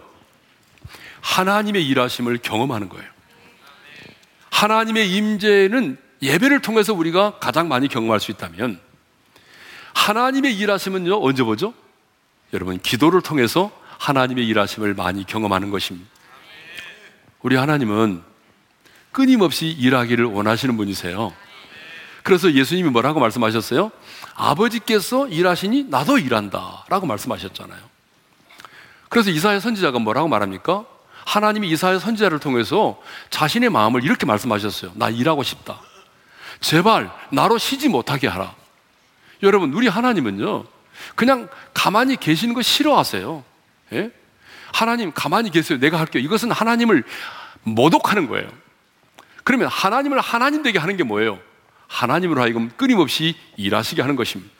하나님의 1.20 1.86
일하심을 1.86 2.38
경험하는 2.38 2.88
거예요. 2.88 3.08
하나님의 4.50 5.10
임재는 5.12 5.96
예배를 6.22 6.60
통해서 6.60 6.92
우리가 6.92 7.38
가장 7.38 7.68
많이 7.68 7.88
경험할 7.88 8.20
수 8.20 8.30
있다면 8.30 8.78
하나님의 9.94 10.56
일하심은요 10.56 11.24
언제 11.24 11.42
보죠? 11.42 11.74
여러분 12.52 12.78
기도를 12.78 13.20
통해서 13.20 13.70
하나님의 13.98 14.46
일하심을 14.46 14.94
많이 14.94 15.24
경험하는 15.24 15.70
것입니다. 15.70 16.08
우리 17.42 17.56
하나님은 17.56 18.22
끊임없이 19.12 19.68
일하기를 19.68 20.24
원하시는 20.24 20.76
분이세요. 20.76 21.32
그래서 22.22 22.52
예수님이 22.52 22.90
뭐라고 22.90 23.20
말씀하셨어요? 23.20 23.90
아버지께서 24.34 25.26
일하시니 25.28 25.84
나도 25.84 26.18
일한다. 26.18 26.84
라고 26.88 27.06
말씀하셨잖아요. 27.06 27.80
그래서 29.08 29.30
이사야 29.30 29.60
선지자가 29.60 29.98
뭐라고 29.98 30.28
말합니까? 30.28 30.84
하나님이 31.24 31.68
이사야 31.70 31.98
선지자를 31.98 32.38
통해서 32.38 33.00
자신의 33.30 33.70
마음을 33.70 34.04
이렇게 34.04 34.26
말씀하셨어요. 34.26 34.92
나 34.94 35.08
일하고 35.08 35.42
싶다. 35.42 35.80
제발 36.60 37.10
나로 37.30 37.58
쉬지 37.58 37.88
못하게 37.88 38.28
하라. 38.28 38.54
여러분, 39.42 39.72
우리 39.72 39.88
하나님은요, 39.88 40.64
그냥 41.14 41.48
가만히 41.74 42.16
계시는 42.16 42.54
거 42.54 42.62
싫어하세요. 42.62 43.44
예? 43.92 44.10
하나님 44.72 45.12
가만히 45.12 45.50
계세요. 45.50 45.78
내가 45.78 45.98
할게요. 45.98 46.22
이것은 46.22 46.50
하나님을 46.50 47.04
모독하는 47.62 48.28
거예요. 48.28 48.48
그러면 49.44 49.68
하나님을 49.68 50.20
하나님 50.20 50.62
되게 50.62 50.78
하는 50.78 50.96
게 50.96 51.02
뭐예요? 51.02 51.38
하나님으로 51.88 52.40
하여금 52.40 52.70
끊임없이 52.76 53.34
일하시게 53.56 54.00
하는 54.00 54.16
것입니다. 54.16 54.52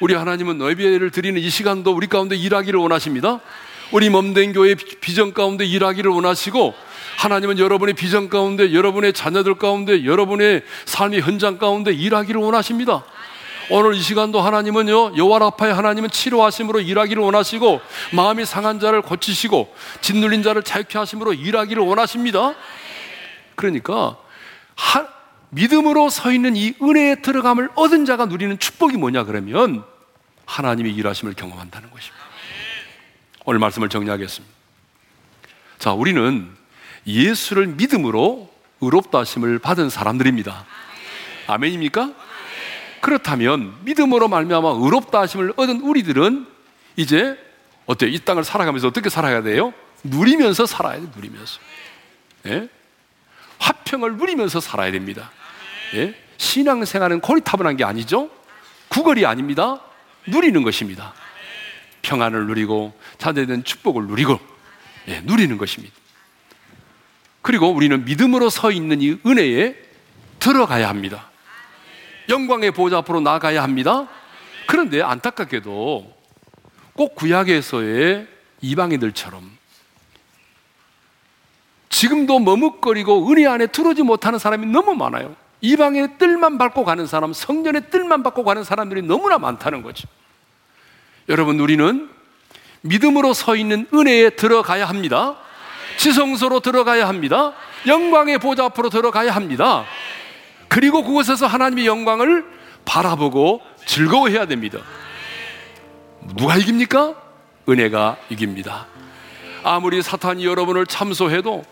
우리 0.00 0.14
하나님은 0.14 0.60
예배를 0.60 1.10
드리는 1.10 1.40
이 1.40 1.48
시간도 1.48 1.92
우리 1.92 2.06
가운데 2.06 2.36
일하기를 2.36 2.78
원하십니다. 2.78 3.40
우리 3.92 4.08
몸된 4.08 4.52
교회 4.52 4.74
비전 4.74 5.34
가운데 5.34 5.64
일하기를 5.64 6.10
원하시고 6.10 6.74
하나님은 7.18 7.58
여러분의 7.58 7.94
비전 7.94 8.28
가운데 8.28 8.72
여러분의 8.72 9.12
자녀들 9.12 9.56
가운데 9.56 10.04
여러분의 10.04 10.62
삶의 10.84 11.22
현장 11.22 11.58
가운데 11.58 11.92
일하기를 11.92 12.40
원하십니다. 12.40 13.04
오늘 13.70 13.94
이 13.94 14.02
시간도 14.02 14.40
하나님은요 14.40 15.16
여호와 15.16 15.38
라파의 15.38 15.72
하나님은 15.72 16.10
치료하심으로 16.10 16.80
일하기를 16.80 17.22
원하시고 17.22 17.80
마음이 18.12 18.44
상한 18.44 18.80
자를 18.80 19.00
고치시고 19.00 19.74
짓눌린 20.00 20.42
자를 20.42 20.62
자유케 20.62 20.98
하심으로 20.98 21.34
일하기를 21.34 21.82
원하십니다. 21.82 22.54
그러니까 23.54 24.16
하, 24.74 25.06
믿음으로 25.50 26.08
서 26.08 26.32
있는 26.32 26.56
이 26.56 26.74
은혜에 26.82 27.22
들어감을 27.22 27.70
얻은 27.76 28.06
자가 28.06 28.26
누리는 28.26 28.58
축복이 28.58 28.96
뭐냐 28.96 29.24
그러면 29.24 29.84
하나님의 30.46 30.92
일하심을 30.94 31.34
경험한다는 31.34 31.90
것입니다. 31.90 32.24
오늘 33.44 33.60
말씀을 33.60 33.88
정리하겠습니다. 33.88 34.52
자, 35.78 35.92
우리는 35.92 36.50
예수를 37.06 37.68
믿음으로 37.68 38.50
의롭다 38.80 39.20
하심을 39.20 39.60
받은 39.60 39.90
사람들입니다. 39.90 40.66
아멘입니까? 41.46 42.12
그렇다면 43.00 43.76
믿음으로 43.84 44.28
말미암아 44.28 44.68
의롭다 44.80 45.20
하심을 45.20 45.54
얻은 45.56 45.80
우리들은 45.80 46.46
이제 46.96 47.38
어때요? 47.86 48.10
이 48.10 48.18
땅을 48.18 48.44
살아가면서 48.44 48.88
어떻게 48.88 49.08
살아야 49.08 49.42
돼요? 49.42 49.72
누리면서 50.04 50.66
살아야 50.66 51.00
돼, 51.00 51.06
누리면서. 51.14 51.58
예? 52.46 52.68
화평을 53.58 54.16
누리면서 54.16 54.60
살아야 54.60 54.92
됩니다. 54.92 55.30
예? 55.94 56.14
신앙생활은 56.36 57.20
고리타분한 57.20 57.76
게 57.76 57.84
아니죠. 57.84 58.30
구걸이 58.88 59.26
아닙니다. 59.26 59.80
누리는 60.26 60.62
것입니다. 60.62 61.12
평안을 62.02 62.46
누리고 62.46 62.98
자녀된 63.18 63.64
축복을 63.64 64.06
누리고 64.06 64.38
예, 65.08 65.20
누리는 65.20 65.56
것입니다. 65.58 65.94
그리고 67.42 67.70
우리는 67.70 68.04
믿음으로 68.04 68.50
서 68.50 68.70
있는 68.70 69.00
이 69.00 69.18
은혜에 69.24 69.76
들어가야 70.38 70.88
합니다. 70.88 71.29
영광의 72.30 72.70
보좌 72.70 72.98
앞으로 72.98 73.20
나가야 73.20 73.62
합니다. 73.62 74.08
그런데 74.66 75.02
안타깝게도 75.02 76.14
꼭 76.94 77.14
구약에서의 77.16 78.26
이방인들처럼 78.60 79.58
지금도 81.88 82.38
머뭇거리고 82.38 83.30
은혜 83.30 83.46
안에 83.46 83.66
들어오지 83.66 84.02
못하는 84.02 84.38
사람이 84.38 84.66
너무 84.66 84.94
많아요. 84.94 85.34
이방의 85.60 86.18
뜰만 86.18 86.56
밟고 86.56 86.84
가는 86.84 87.06
사람, 87.06 87.32
성전의 87.32 87.90
뜰만 87.90 88.22
밟고 88.22 88.44
가는 88.44 88.64
사람들이 88.64 89.02
너무나 89.02 89.38
많다는 89.38 89.82
거죠. 89.82 90.08
여러분, 91.28 91.60
우리는 91.60 92.08
믿음으로 92.82 93.34
서 93.34 93.56
있는 93.56 93.86
은혜에 93.92 94.30
들어가야 94.30 94.88
합니다. 94.88 95.36
지성소로 95.98 96.60
들어가야 96.60 97.06
합니다. 97.06 97.52
영광의 97.86 98.38
보좌 98.38 98.64
앞으로 98.66 98.88
들어가야 98.88 99.34
합니다. 99.34 99.84
그리고 100.70 101.02
그곳에서 101.02 101.48
하나님의 101.48 101.86
영광을 101.86 102.44
바라보고 102.84 103.60
즐거워해야 103.86 104.46
됩니다. 104.46 104.78
누가 106.36 106.56
이깁니까? 106.56 107.16
은혜가 107.68 108.16
이깁니다. 108.30 108.86
아무리 109.64 110.00
사탄이 110.00 110.46
여러분을 110.46 110.86
참소해도 110.86 111.64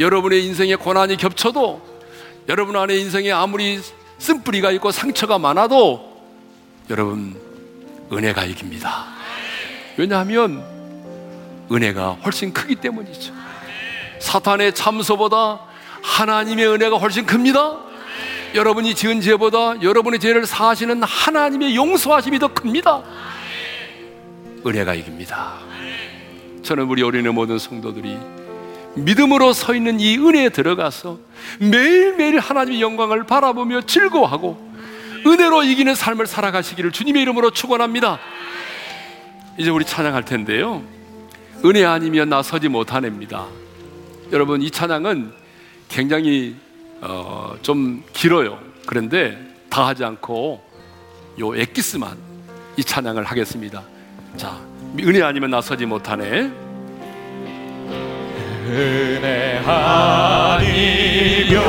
여러분의 0.00 0.44
인생에 0.46 0.74
고난이 0.76 1.18
겹쳐도 1.18 1.98
여러분 2.48 2.76
안에 2.76 2.96
인생에 2.96 3.30
아무리 3.30 3.78
쓴뿌리가 4.18 4.70
있고 4.72 4.90
상처가 4.90 5.38
많아도 5.38 6.24
여러분 6.88 7.38
은혜가 8.10 8.44
이깁니다. 8.46 9.04
왜냐하면 9.98 10.64
은혜가 11.70 12.12
훨씬 12.24 12.54
크기 12.54 12.74
때문이죠. 12.74 13.34
사탄의 14.20 14.74
참소보다 14.74 15.60
하나님의 16.02 16.66
은혜가 16.68 16.96
훨씬 16.96 17.26
큽니다. 17.26 17.84
여러분이 18.56 18.94
지은 18.94 19.20
죄보다 19.20 19.82
여러분의 19.82 20.18
죄를 20.18 20.46
사하시는 20.46 21.02
하나님의 21.02 21.76
용서하심이 21.76 22.38
더 22.38 22.48
큽니다. 22.48 23.02
은혜가 24.66 24.94
이깁니다. 24.94 25.58
저는 26.62 26.84
우리 26.84 27.02
어린의 27.02 27.32
모든 27.32 27.58
성도들이 27.58 28.16
믿음으로 28.96 29.52
서 29.52 29.74
있는 29.74 30.00
이 30.00 30.16
은혜에 30.16 30.48
들어가서 30.48 31.18
매일매일 31.60 32.38
하나님의 32.38 32.80
영광을 32.80 33.24
바라보며 33.24 33.82
즐거워하고 33.82 34.66
은혜로 35.26 35.64
이기는 35.64 35.94
삶을 35.94 36.26
살아가시기를 36.26 36.92
주님의 36.92 37.22
이름으로 37.22 37.50
축원합니다. 37.50 38.18
이제 39.58 39.70
우리 39.70 39.84
찬양할 39.84 40.24
텐데요. 40.24 40.82
은혜 41.64 41.84
아니면 41.84 42.30
나서지 42.30 42.68
못하냅니다. 42.68 43.46
여러분 44.32 44.62
이 44.62 44.70
찬양은 44.70 45.32
굉장히 45.88 46.56
어, 47.00 47.54
좀 47.62 48.02
길어요. 48.12 48.58
그런데 48.86 49.38
다 49.68 49.86
하지 49.88 50.04
않고 50.04 50.62
요 51.40 51.56
엑기스만 51.56 52.16
이 52.76 52.84
찬양을 52.84 53.24
하겠습니다. 53.24 53.82
자, 54.36 54.58
은혜 54.98 55.22
아니면 55.22 55.50
나서지 55.50 55.86
못하네. 55.86 56.50
은혜 58.68 59.62
아니면 59.64 61.62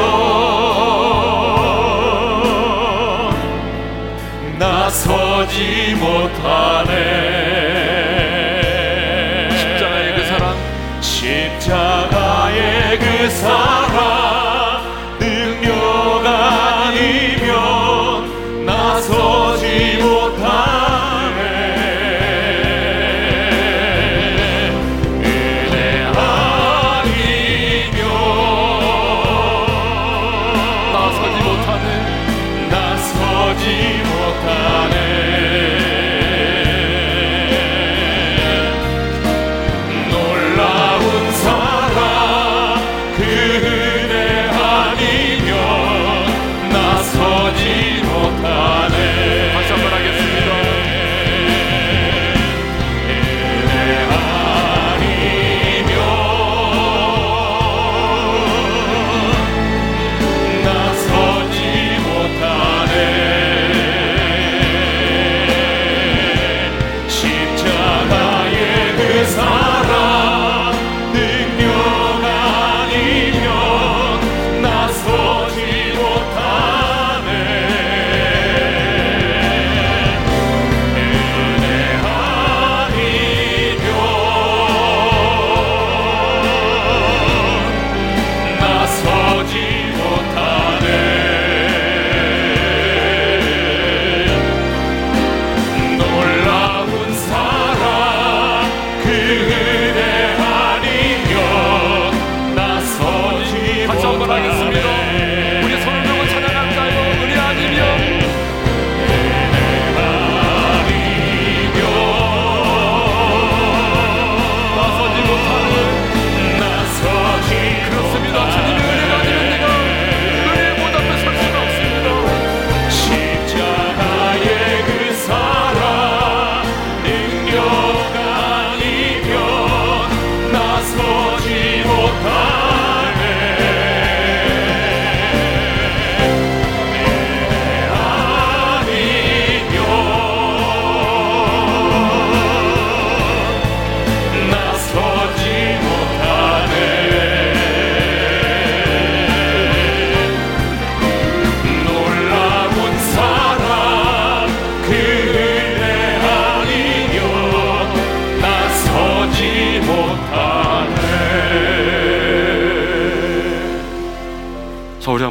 나서지 4.57 5.95
못하네 5.99 6.93
십자가의 9.51 10.15
그 10.15 10.25
사랑 10.25 10.57
십자가의 11.01 12.97
그 12.99 13.29
사랑 13.29 14.16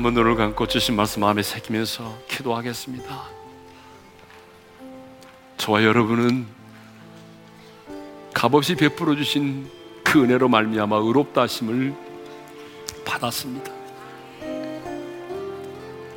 한번 0.07 0.23
눈을 0.23 0.37
감고 0.37 0.69
주신 0.69 0.95
말씀 0.95 1.19
마음에 1.23 1.43
새기면서 1.43 2.17
기도하겠습니다. 2.29 3.25
저와 5.57 5.83
여러분은 5.83 6.47
값없이 8.33 8.77
베풀어 8.77 9.17
주신 9.17 9.69
그 10.05 10.23
은혜로 10.23 10.49
말미암아 10.49 10.99
의롭다 10.99 11.43
하심을 11.43 11.93
받았습니다. 13.05 13.73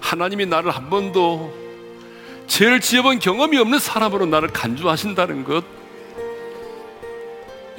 하나님이 0.02 0.46
나를 0.46 0.70
한 0.70 0.92
번도 0.92 1.52
죄를 2.46 2.82
지어본 2.82 3.18
경험이 3.18 3.58
없는 3.58 3.80
사람으로 3.80 4.28
나를 4.28 4.50
간주하신다는 4.50 5.44
것. 5.46 5.66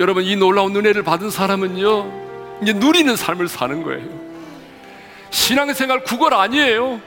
여러분 0.00 0.24
이 0.24 0.34
놀라운 0.34 0.74
은혜를 0.74 1.04
받은 1.04 1.30
사람은요 1.30 2.58
이제 2.62 2.72
누리는 2.72 3.14
삶을 3.14 3.46
사는 3.46 3.84
거예요. 3.84 4.29
신앙생활 5.30 6.04
구걸 6.04 6.34
아니에요. 6.34 7.00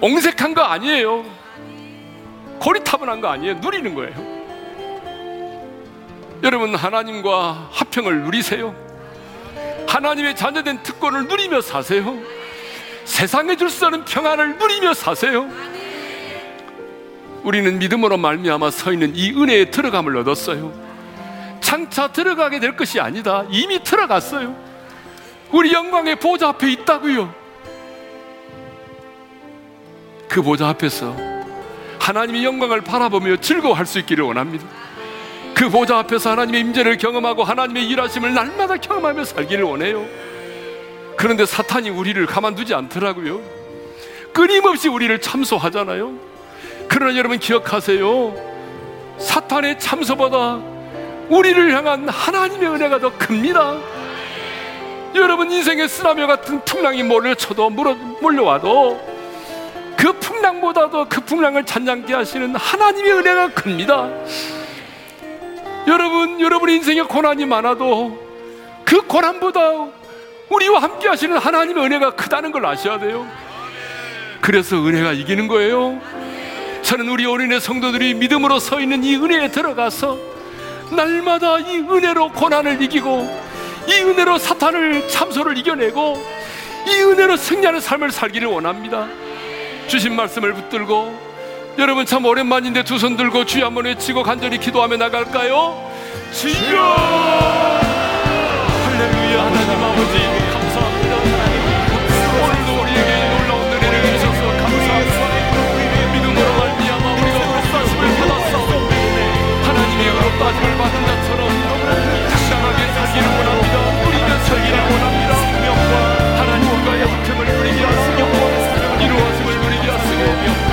옹색한 0.00 0.54
거 0.54 0.62
아니에요. 0.62 1.24
고리타분한 2.60 3.20
거 3.20 3.28
아니에요. 3.28 3.54
누리는 3.54 3.94
거예요. 3.94 4.38
여러분 6.42 6.74
하나님과 6.74 7.68
화평을 7.72 8.22
누리세요. 8.22 8.74
하나님의 9.88 10.36
자녀된 10.36 10.82
특권을 10.82 11.26
누리며 11.26 11.60
사세요. 11.60 12.18
세상에 13.04 13.56
줄 13.56 13.70
수 13.70 13.86
없는 13.86 14.04
평안을 14.04 14.58
누리며 14.58 14.94
사세요. 14.94 15.48
우리는 17.42 17.78
믿음으로 17.78 18.18
말미암아 18.18 18.70
서 18.70 18.92
있는 18.92 19.14
이 19.16 19.30
은혜에 19.30 19.70
들어감을 19.70 20.16
얻었어요. 20.18 20.72
장차 21.60 22.08
들어가게 22.08 22.60
될 22.60 22.76
것이 22.76 23.00
아니다. 23.00 23.44
이미 23.50 23.82
들어갔어요. 23.82 24.67
우리 25.52 25.72
영광의 25.72 26.16
보좌 26.16 26.48
앞에 26.48 26.70
있다고요. 26.72 27.34
그 30.28 30.42
보좌 30.42 30.68
앞에서 30.68 31.16
하나님의 32.00 32.44
영광을 32.44 32.80
바라보며 32.82 33.36
즐거워할 33.36 33.86
수 33.86 33.98
있기를 33.98 34.24
원합니다. 34.24 34.66
그 35.54 35.68
보좌 35.70 35.98
앞에서 35.98 36.30
하나님의 36.30 36.60
임재를 36.60 36.98
경험하고 36.98 37.44
하나님의 37.44 37.88
일하심을 37.88 38.34
날마다 38.34 38.76
경험하며 38.76 39.24
살기를 39.24 39.64
원해요. 39.64 40.06
그런데 41.16 41.46
사탄이 41.46 41.90
우리를 41.90 42.24
가만두지 42.26 42.74
않더라고요. 42.74 43.40
끊임없이 44.32 44.88
우리를 44.88 45.20
참소하잖아요. 45.20 46.14
그러나 46.88 47.16
여러분 47.16 47.38
기억하세요. 47.38 48.34
사탄의 49.18 49.80
참소보다 49.80 50.60
우리를 51.28 51.74
향한 51.74 52.08
하나님의 52.08 52.68
은혜가 52.68 53.00
더 53.00 53.18
큽니다. 53.18 53.97
여러분 55.14 55.50
인생의 55.50 55.88
쓰라며 55.88 56.26
같은 56.26 56.64
풍랑이 56.64 57.02
몰려쳐도 57.02 57.70
몰려와도 57.70 59.18
그 59.96 60.12
풍랑보다도 60.12 61.06
그 61.08 61.20
풍랑을 61.20 61.64
잔잔케 61.64 62.14
하시는 62.14 62.54
하나님의 62.54 63.12
은혜가 63.12 63.48
큽니다. 63.48 64.08
여러분, 65.88 66.40
여러분 66.40 66.70
인생에 66.70 67.02
고난이 67.02 67.46
많아도 67.46 68.16
그 68.84 69.00
고난보다 69.02 69.60
우리와 70.50 70.82
함께 70.82 71.08
하시는 71.08 71.36
하나님의 71.36 71.84
은혜가 71.84 72.10
크다는 72.12 72.52
걸 72.52 72.64
아셔야 72.66 72.98
돼요. 72.98 73.26
그래서 74.40 74.76
은혜가 74.76 75.12
이기는 75.12 75.48
거예요. 75.48 76.00
저는 76.82 77.08
우리 77.08 77.26
어린애 77.26 77.58
성도들이 77.58 78.14
믿음으로 78.14 78.60
서 78.60 78.80
있는 78.80 79.02
이 79.02 79.16
은혜에 79.16 79.50
들어가서 79.50 80.16
날마다 80.90 81.58
이 81.58 81.78
은혜로 81.78 82.32
고난을 82.32 82.80
이기고 82.82 83.47
이 83.88 83.92
은혜로 84.02 84.38
사탄을 84.38 85.08
참소를 85.08 85.56
이겨내고 85.58 86.22
이 86.86 86.90
은혜로 87.02 87.36
승리하는 87.36 87.80
삶을 87.80 88.12
살기를 88.12 88.46
원합니다. 88.48 89.08
주신 89.88 90.14
말씀을 90.14 90.52
붙들고 90.54 91.28
여러분 91.78 92.04
참 92.06 92.24
오랜만인데 92.24 92.84
두 92.84 92.98
손 92.98 93.16
들고 93.16 93.44
주여 93.46 93.66
한번 93.66 93.86
외치고 93.86 94.22
간절히 94.22 94.58
기도하며 94.58 94.96
나갈까요? 94.96 95.90
주여 96.32 96.82
할렐루야 98.84 99.44
하나님 99.44 99.84
아버지 99.84 100.18
하나님의 109.64 110.06
의롭다 110.06 110.52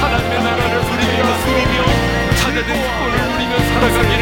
하나님의 0.06 0.44
나라를 0.44 0.82
누리게 0.82 1.22
하시며 1.22 1.86
찾아낸 2.36 2.82
특권을 2.82 3.32
누리며 3.32 3.60
살아가기 3.60 4.15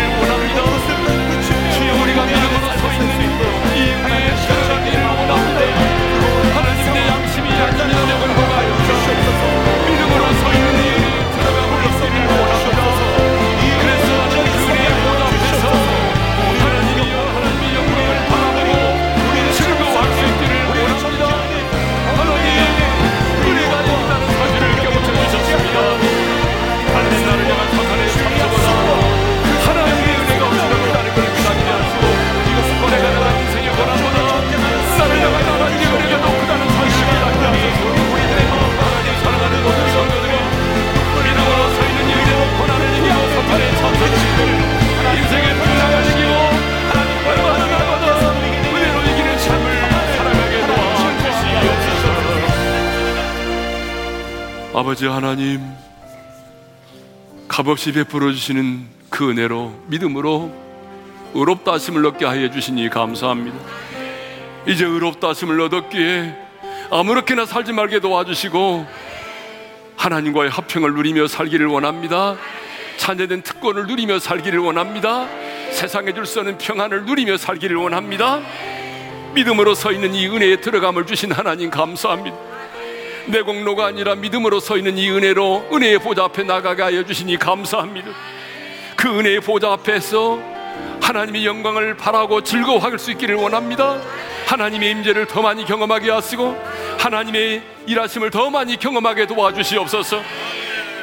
아버지 54.75 55.05
하나님 55.05 55.61
값없이 57.47 57.91
베풀어 57.91 58.31
주시는 58.31 58.87
그 59.11 59.29
은혜로 59.29 59.83
믿음으로 59.85 60.51
의롭다 61.35 61.73
하심을 61.73 62.03
얻게 62.07 62.25
하여 62.25 62.49
주시니 62.49 62.89
감사합니다. 62.89 63.55
이제 64.67 64.83
의롭다 64.83 65.29
하심을 65.29 65.61
얻었기에 65.61 66.35
아무렇게나 66.89 67.45
살지 67.45 67.71
말게 67.73 67.99
도와주시고 67.99 68.87
하나님과의 69.95 70.49
합평을 70.49 70.93
누리며 70.95 71.27
살기를 71.27 71.67
원합니다. 71.67 72.35
찬제된 72.97 73.43
특권을 73.43 73.85
누리며 73.85 74.17
살기를 74.17 74.57
원합니다. 74.57 75.27
세상에 75.71 76.13
줄 76.13 76.25
수 76.25 76.39
없는 76.39 76.57
평안을 76.57 77.05
누리며 77.05 77.37
살기를 77.37 77.75
원합니다. 77.75 78.41
믿음으로 79.35 79.75
서 79.75 79.91
있는 79.91 80.15
이 80.15 80.27
은혜에 80.27 80.61
들어감을 80.61 81.05
주신 81.05 81.31
하나님 81.31 81.69
감사합니다. 81.69 82.52
내 83.25 83.41
공로가 83.41 83.85
아니라 83.85 84.15
믿음으로 84.15 84.59
서 84.59 84.77
있는 84.77 84.97
이 84.97 85.09
은혜로 85.09 85.69
은혜의 85.71 85.99
보좌 85.99 86.25
앞에 86.25 86.43
나가게 86.43 86.81
하여 86.81 87.03
주시니 87.03 87.37
감사합니다. 87.37 88.09
그 88.95 89.07
은혜의 89.07 89.41
보좌 89.41 89.71
앞에서 89.71 90.39
하나님의 91.01 91.45
영광을 91.45 91.95
바라고 91.95 92.41
즐거워할 92.41 92.97
수 92.97 93.11
있기를 93.11 93.35
원합니다. 93.35 93.99
하나님의 94.47 94.91
임재를 94.91 95.25
더 95.25 95.41
많이 95.41 95.65
경험하게 95.65 96.11
하시고 96.11 96.55
하나님의 96.99 97.61
일하심을 97.87 98.29
더 98.29 98.49
많이 98.49 98.77
경험하게 98.77 99.27
도와주시옵소서. 99.27 100.21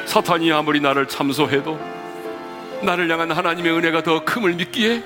사탄이 0.05 0.51
아무리 0.51 0.79
나를 0.79 1.07
참소해도 1.07 1.79
나를 2.81 3.09
향한 3.11 3.31
하나님의 3.31 3.71
은혜가 3.71 4.03
더 4.03 4.23
큼을 4.23 4.53
믿기에 4.53 5.03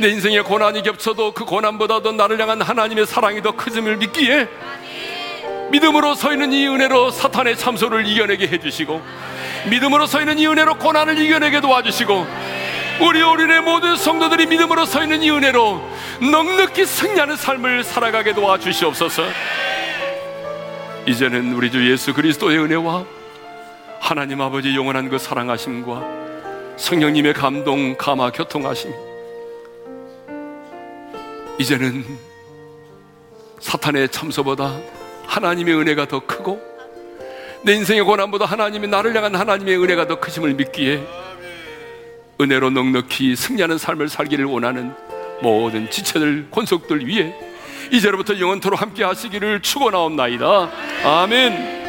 내 0.00 0.08
인생에 0.08 0.40
고난이 0.40 0.82
겹쳐도 0.82 1.32
그 1.32 1.44
고난보다도 1.44 2.12
나를 2.12 2.40
향한 2.40 2.62
하나님의 2.62 3.06
사랑이 3.06 3.42
더 3.42 3.52
크심을 3.52 3.96
믿기에 3.98 4.48
믿음으로 5.70 6.14
서 6.14 6.32
있는 6.32 6.52
이 6.52 6.66
은혜로 6.66 7.10
사탄의 7.10 7.56
참소를 7.56 8.06
이겨내게 8.06 8.48
해주시고 8.48 9.00
믿음으로 9.70 10.06
서 10.06 10.20
있는 10.20 10.38
이 10.38 10.46
은혜로 10.46 10.78
고난을 10.78 11.18
이겨내게 11.18 11.60
도와주시고 11.60 12.26
우리 13.02 13.22
어린의 13.22 13.62
모든 13.62 13.96
성도들이 13.96 14.46
믿음으로 14.46 14.84
서 14.84 15.02
있는 15.02 15.22
이 15.22 15.30
은혜로 15.30 15.80
넉넉히 16.20 16.84
승리하는 16.84 17.36
삶을 17.36 17.82
살아가게 17.82 18.34
도와주시옵소서. 18.34 19.22
이제는 21.06 21.54
우리 21.54 21.70
주 21.70 21.90
예수 21.90 22.12
그리스도의 22.12 22.58
은혜와 22.58 23.04
하나님 24.00 24.40
아버지 24.40 24.76
영원한 24.76 25.08
그 25.08 25.18
사랑하심과 25.18 26.02
성령님의 26.76 27.32
감동 27.34 27.96
감화 27.96 28.30
교통하심 28.30 28.92
이제는 31.58 32.04
사탄의 33.60 34.08
참소보다 34.10 34.78
하나님의 35.30 35.74
은혜가 35.76 36.06
더 36.06 36.20
크고 36.20 36.60
내 37.62 37.74
인생의 37.74 38.02
고난보다 38.02 38.46
하나님이 38.46 38.88
나를 38.88 39.14
향한 39.14 39.36
하나님의 39.36 39.76
은혜가 39.76 40.08
더 40.08 40.18
크심을 40.18 40.54
믿기에 40.54 41.00
은혜로 42.40 42.70
넉넉히 42.70 43.36
승리하는 43.36 43.78
삶을 43.78 44.08
살기를 44.08 44.46
원하는 44.46 44.92
모든 45.40 45.88
지체들 45.88 46.48
권속들 46.50 47.06
위해 47.06 47.32
이제로부터 47.92 48.38
영원토록 48.38 48.80
함께 48.80 49.04
하시기를 49.04 49.62
축원하옵나이다. 49.62 50.70
아멘. 51.04 51.79